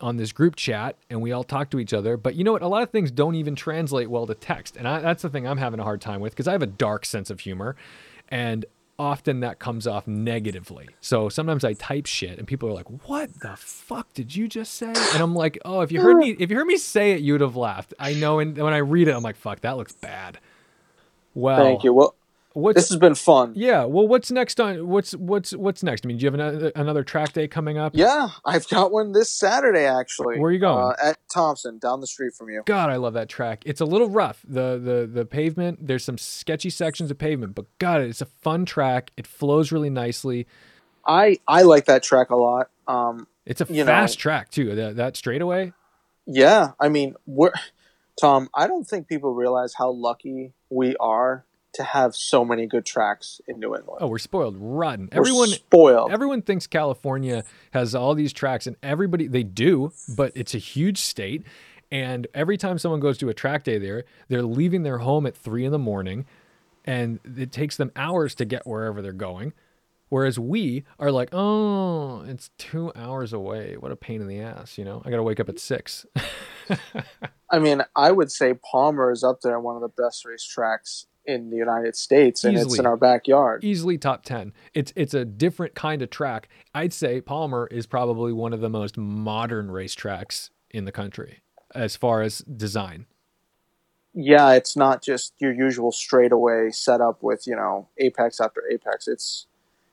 [0.00, 2.16] on this group chat and we all talk to each other.
[2.16, 2.62] But you know what?
[2.62, 4.76] A lot of things don't even translate well to text.
[4.76, 6.66] And I, that's the thing I'm having a hard time with because I have a
[6.66, 7.76] dark sense of humor.
[8.28, 8.64] And
[8.98, 10.88] often that comes off negatively.
[11.00, 14.74] So sometimes I type shit and people are like, what the fuck did you just
[14.74, 14.88] say?
[14.88, 17.40] And I'm like, oh, if you heard me, if you heard me say it, you'd
[17.40, 17.94] have laughed.
[17.98, 18.38] I know.
[18.40, 20.38] And when I read it, I'm like, fuck, that looks bad.
[21.34, 21.92] Well, Thank you.
[21.92, 22.14] Well,
[22.58, 23.52] What's, this has been fun.
[23.56, 23.84] yeah.
[23.84, 26.04] Well, what's next on what's, what's, what's next?
[26.04, 27.92] I mean, do you have another, another track day coming up?
[27.94, 30.38] Yeah, I've got one this Saturday actually.
[30.38, 30.84] Where are you going?
[30.92, 32.62] Uh, at Thompson, down the street from you.
[32.66, 33.62] God, I love that track.
[33.66, 34.40] It's a little rough.
[34.48, 35.86] The the the pavement.
[35.86, 39.12] There's some sketchy sections of pavement, but God, it's a fun track.
[39.16, 40.46] It flows really nicely.
[41.06, 42.70] I I like that track a lot.
[42.86, 44.74] Um, It's a You know- fast track too.
[44.74, 45.72] That that straightaway.
[46.26, 47.52] yeah, I mean, we're
[48.20, 48.48] Tom.
[48.54, 51.44] I don't think people realize how lucky we are
[51.74, 53.98] to have so many good tracks in New England.
[54.00, 55.08] Oh, we're spoiled rotten.
[55.12, 56.10] We're Everyone spoiled.
[56.12, 60.98] everyone thinks California has all these tracks, and everybody they do, but it's a huge
[60.98, 61.44] state.
[61.90, 65.36] And every time someone goes to a track day there, they're leaving their home at
[65.36, 66.26] three in the morning,
[66.84, 69.52] and it takes them hours to get wherever they're going.
[70.10, 73.76] Whereas we are like, oh, it's two hours away.
[73.76, 75.02] What a pain in the ass, you know?
[75.04, 76.06] I got to wake up at six.
[77.50, 81.50] I mean, I would say Palmer is up there, one of the best racetracks in
[81.50, 82.78] the United States, and it's Easily.
[82.80, 83.62] in our backyard.
[83.62, 84.52] Easily top 10.
[84.72, 86.48] It's it's a different kind of track.
[86.74, 91.40] I'd say Palmer is probably one of the most modern racetracks in the country
[91.74, 93.06] as far as design.
[94.14, 99.06] Yeah, it's not just your usual straightaway setup with you know apex after apex.
[99.06, 99.46] It's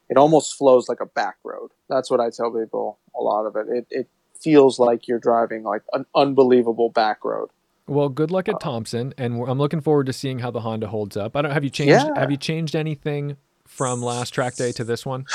[0.09, 1.71] it almost flows like a back road.
[1.89, 2.97] That's what I tell people.
[3.13, 3.67] A lot of it.
[3.69, 4.09] It it
[4.39, 7.49] feels like you're driving like an unbelievable back road.
[7.87, 11.15] Well, good luck at Thompson, and I'm looking forward to seeing how the Honda holds
[11.15, 11.35] up.
[11.35, 11.91] I don't have you changed.
[11.91, 12.19] Yeah.
[12.19, 15.25] Have you changed anything from last track day to this one?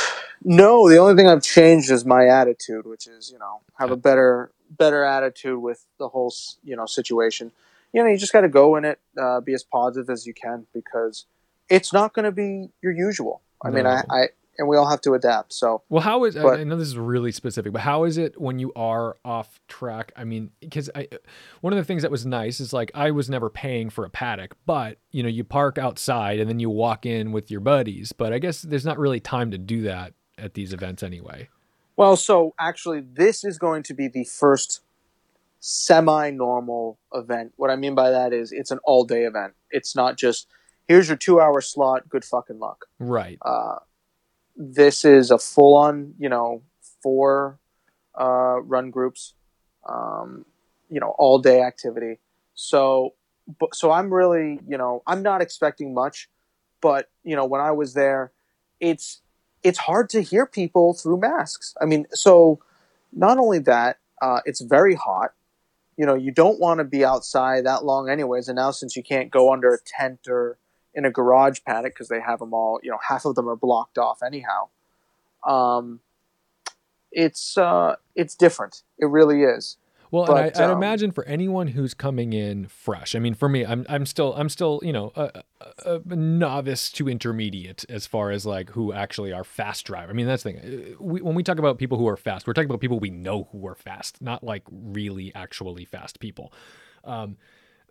[0.43, 3.97] No, the only thing I've changed is my attitude, which is you know have a
[3.97, 6.35] better better attitude with the whole
[6.65, 7.53] you know situation.
[7.93, 10.33] You know, you just got to go in it, uh, be as positive as you
[10.33, 11.27] can because
[11.69, 13.43] it's not going to be your usual.
[13.65, 14.29] I mean, I, I
[14.61, 15.53] and we all have to adapt.
[15.53, 18.17] So Well, how is I- But- I know this is really specific, but how is
[18.19, 20.13] it when you are off track?
[20.15, 21.09] I mean, because I
[21.63, 24.11] one of the things that was nice is like I was never paying for a
[24.11, 28.13] paddock, but you know, you park outside and then you walk in with your buddies.
[28.13, 31.49] But I guess there's not really time to do that at these events anyway.
[31.97, 34.81] Well, so actually, this is going to be the first
[35.59, 37.53] semi-normal event.
[37.57, 39.53] What I mean by that is it's an all-day event.
[39.71, 40.47] It's not just
[40.89, 42.09] here's your two-hour slot.
[42.09, 42.87] Good fucking luck.
[42.99, 43.39] Right.
[43.43, 43.77] Uh,
[44.57, 46.63] this is a full-on, you know,
[47.03, 47.59] four
[48.19, 49.35] uh, run groups,
[49.89, 50.45] um,
[50.89, 52.19] you know, all-day activity.
[52.55, 53.15] So,
[53.59, 56.29] but, so I'm really, you know, I'm not expecting much,
[56.81, 58.33] but you know, when I was there,
[58.81, 59.21] it's
[59.63, 61.75] it's hard to hear people through masks.
[61.81, 62.61] I mean, so
[63.13, 65.33] not only that, uh, it's very hot.
[65.97, 68.49] You know, you don't want to be outside that long, anyways.
[68.49, 70.57] And now, since you can't go under a tent or
[70.95, 73.57] in a garage paddock because they have them all, you know, half of them are
[73.57, 74.69] blocked off anyhow.
[75.47, 76.01] Um,
[77.13, 78.83] it's uh, it's different.
[78.99, 79.77] It really is.
[80.11, 83.15] Well, and But, I, I'd um, imagine for anyone who's coming in fresh.
[83.15, 85.43] I mean, for me, I'm I'm still I'm still you know a,
[85.85, 90.11] a, a novice to intermediate as far as like who actually are fast driver.
[90.11, 90.95] I mean, that's the thing.
[90.99, 93.11] Uh, We, when we talk about people who are fast, we're talking about people we
[93.11, 96.53] know who are fast, not like really actually fast people.
[97.05, 97.37] Um,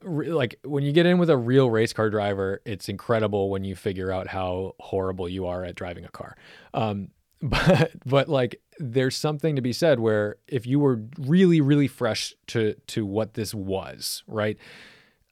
[0.03, 3.75] like when you get in with a real race car driver, it's incredible when you
[3.75, 6.37] figure out how horrible you are at driving a car.
[6.73, 7.09] Um,
[7.41, 12.33] but but like there's something to be said where if you were really really fresh
[12.47, 14.57] to to what this was, right?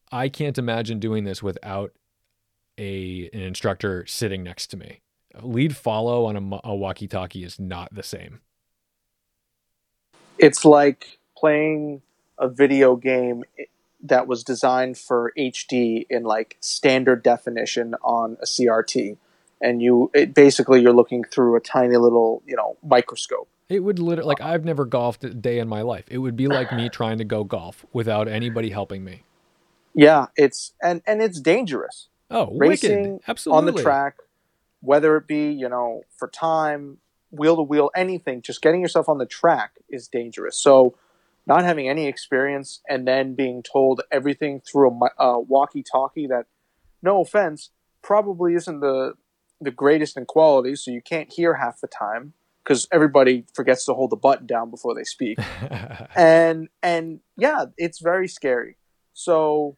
[0.09, 1.91] I can't imagine doing this without
[2.77, 5.01] a an instructor sitting next to me
[5.41, 8.41] lead follow on a, a walkie-talkie is not the same.
[10.37, 12.01] It's like playing
[12.37, 13.43] a video game
[14.03, 19.17] that was designed for HD in like standard definition on a CRT,
[19.61, 23.47] and you it, basically you're looking through a tiny little you know microscope.
[23.69, 26.05] It would literally like I've never golfed a day in my life.
[26.09, 29.23] It would be like me trying to go golf without anybody helping me.
[29.93, 32.07] Yeah, it's and and it's dangerous.
[32.29, 33.23] Oh, Racing wicked!
[33.27, 34.17] Absolutely on the track,
[34.81, 36.99] whether it be you know for time,
[37.31, 38.41] wheel to wheel, anything.
[38.41, 40.55] Just getting yourself on the track is dangerous.
[40.55, 40.95] So,
[41.47, 46.45] not having any experience and then being told everything through a, a uh, walkie-talkie that,
[47.01, 47.71] no offense,
[48.01, 49.13] probably isn't the
[49.59, 50.75] the greatest in quality.
[50.75, 52.33] So you can't hear half the time
[52.63, 55.39] because everybody forgets to hold the button down before they speak.
[56.15, 58.77] and and yeah, it's very scary.
[59.13, 59.77] So,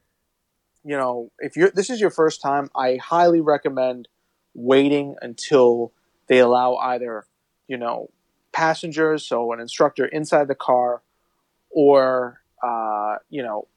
[0.84, 4.08] you know, if you're this is your first time, I highly recommend
[4.54, 5.94] waiting until
[6.28, 7.26] they allow either,
[7.68, 8.10] you know,
[8.52, 11.02] passengers, so an instructor inside the car,
[11.70, 13.68] or uh, you know,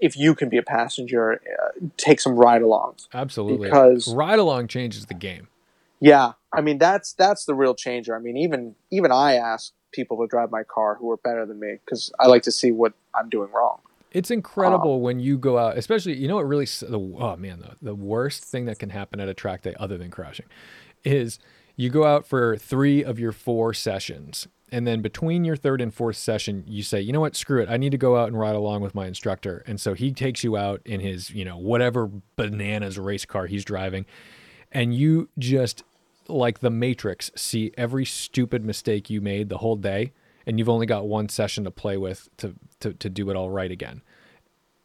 [0.00, 3.08] if you can be a passenger, uh, take some ride-alongs.
[3.12, 3.68] Absolutely.
[3.68, 5.48] Because- ride along changes the game.
[6.00, 8.14] Yeah, I mean that's that's the real changer.
[8.14, 11.58] I mean, even even I ask people to drive my car who are better than
[11.58, 13.80] me because I like to see what I'm doing wrong.
[14.12, 17.76] It's incredible when you go out, especially you know what really the oh man the,
[17.82, 20.46] the worst thing that can happen at a track day other than crashing
[21.04, 21.38] is
[21.76, 25.92] you go out for 3 of your 4 sessions and then between your third and
[25.92, 27.36] fourth session you say, "You know what?
[27.36, 27.68] Screw it.
[27.68, 30.44] I need to go out and ride along with my instructor." And so he takes
[30.44, 34.06] you out in his, you know, whatever bananas race car he's driving
[34.72, 35.82] and you just
[36.28, 40.12] like the matrix see every stupid mistake you made the whole day
[40.46, 43.48] and you've only got one session to play with to to, to do it all
[43.50, 44.02] right again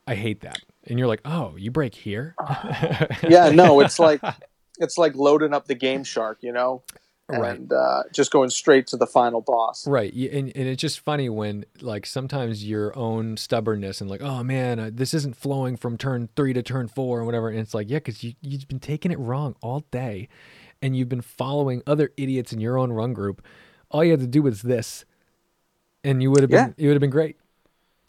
[0.08, 2.34] i hate that and you're like oh you break here
[3.28, 4.22] Yeah, no, it's like
[4.80, 6.84] it's like loading up the Game Shark, you know,
[7.30, 7.58] Right.
[7.58, 9.88] and uh, just going straight to the final boss.
[9.88, 14.44] right and, and it's just funny when like sometimes your own stubbornness and like oh
[14.44, 17.74] man uh, this isn't flowing from turn three to turn four and whatever and it's
[17.74, 20.28] like yeah because you, you've been taking it wrong all day
[20.82, 23.42] and you've been following other idiots in your own run group
[23.90, 25.06] all you had to do was this
[26.04, 27.38] and you would have been you would have been great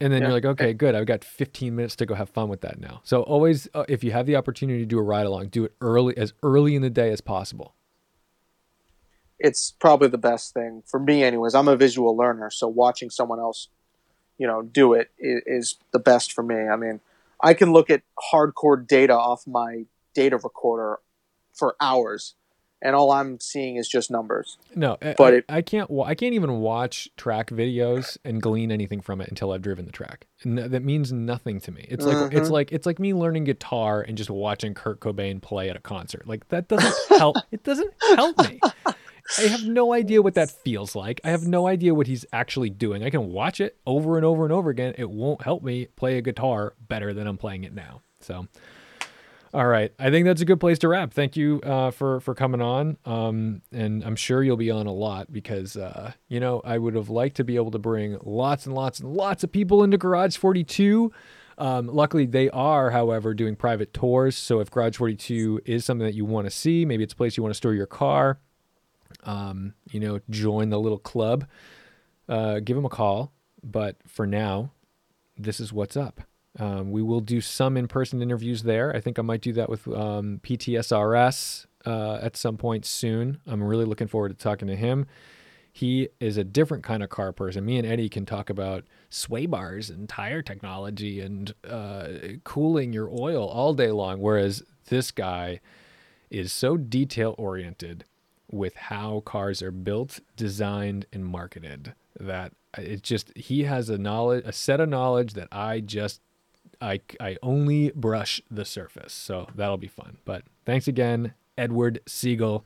[0.01, 0.29] and then Yeah.
[0.29, 3.01] you're like okay good i've got 15 minutes to go have fun with that now
[3.05, 5.73] so always uh, if you have the opportunity to do a ride along do it
[5.81, 7.75] early as early in the day as possible
[9.39, 11.55] It's probably the best thing for me, anyways.
[11.55, 13.69] I'm a visual learner, so watching someone else,
[14.39, 16.55] you know, do it is, is the best for me.
[16.69, 17.01] I mean,
[17.41, 21.01] I can look at hardcore data off my data recorder
[21.53, 22.35] for hours,
[22.81, 24.57] and all I'm seeing is just numbers.
[24.75, 25.91] No, I- But I, it- I can't.
[26.05, 29.93] I can't even watch track videos and glean anything from it until I've driven the
[29.93, 30.27] track.
[30.45, 31.87] And that means nothing to me.
[31.91, 32.53] It's like it's Mhm.
[32.53, 36.27] like it's like me learning guitar and just watching Kurt Cobain play at a concert.
[36.29, 37.37] Like that doesn't help.
[37.51, 38.61] It doesn't help me.
[39.39, 41.21] I have no idea what that feels like.
[41.25, 43.03] I have no idea what he's actually doing.
[43.03, 44.95] I can watch it over and over and over again.
[44.99, 48.03] It won't help me play a guitar better than I'm playing it now.
[48.21, 48.49] So.
[49.55, 51.13] All right, I think that's a good place to wrap.
[51.13, 54.93] Thank you uh, for for coming on, um, and I'm sure you'll be on a
[54.93, 58.67] lot because uh, you know I would have liked to be able to bring lots
[58.67, 61.13] and lots and lots of people into Garage 42.
[61.57, 64.37] Um, luckily, they are, however, doing private tours.
[64.37, 67.37] So if Garage 42 is something that you want to see, maybe it's a place
[67.37, 68.41] you want to store your car,
[69.25, 71.47] um, you know, join the little club.
[72.29, 73.33] Uh, give them a call.
[73.63, 74.71] But for now,
[75.37, 76.21] this is what's up.
[76.59, 78.95] Um, we will do some in-person interviews there.
[78.95, 83.41] I think I might do that with um, PTSRS uh, at some point soon.
[83.47, 85.07] I'm really looking forward to talking to him.
[85.73, 87.65] He is a different kind of car person.
[87.65, 92.09] Me and Eddie can talk about sway bars and tire technology and uh,
[92.45, 95.61] cooling your oil all day long, whereas this guy
[96.31, 98.05] is so detail oriented
[98.55, 104.45] with how cars are built, designed, and marketed that it just he has a knowledge,
[104.47, 106.21] a set of knowledge that I just
[106.81, 109.13] I I only brush the surface.
[109.13, 110.19] So that'll be fun.
[110.25, 112.65] But thanks again, Edward Siegel,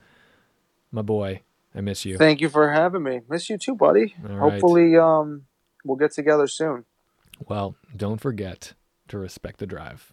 [0.91, 1.41] my boy.
[1.75, 2.17] I miss you.
[2.17, 3.21] Thank you for having me.
[3.29, 4.15] Miss you too, buddy.
[4.21, 4.39] Right.
[4.39, 5.45] Hopefully, um,
[5.85, 6.85] we'll get together soon.
[7.47, 8.73] Well, don't forget
[9.07, 10.11] to respect the drive.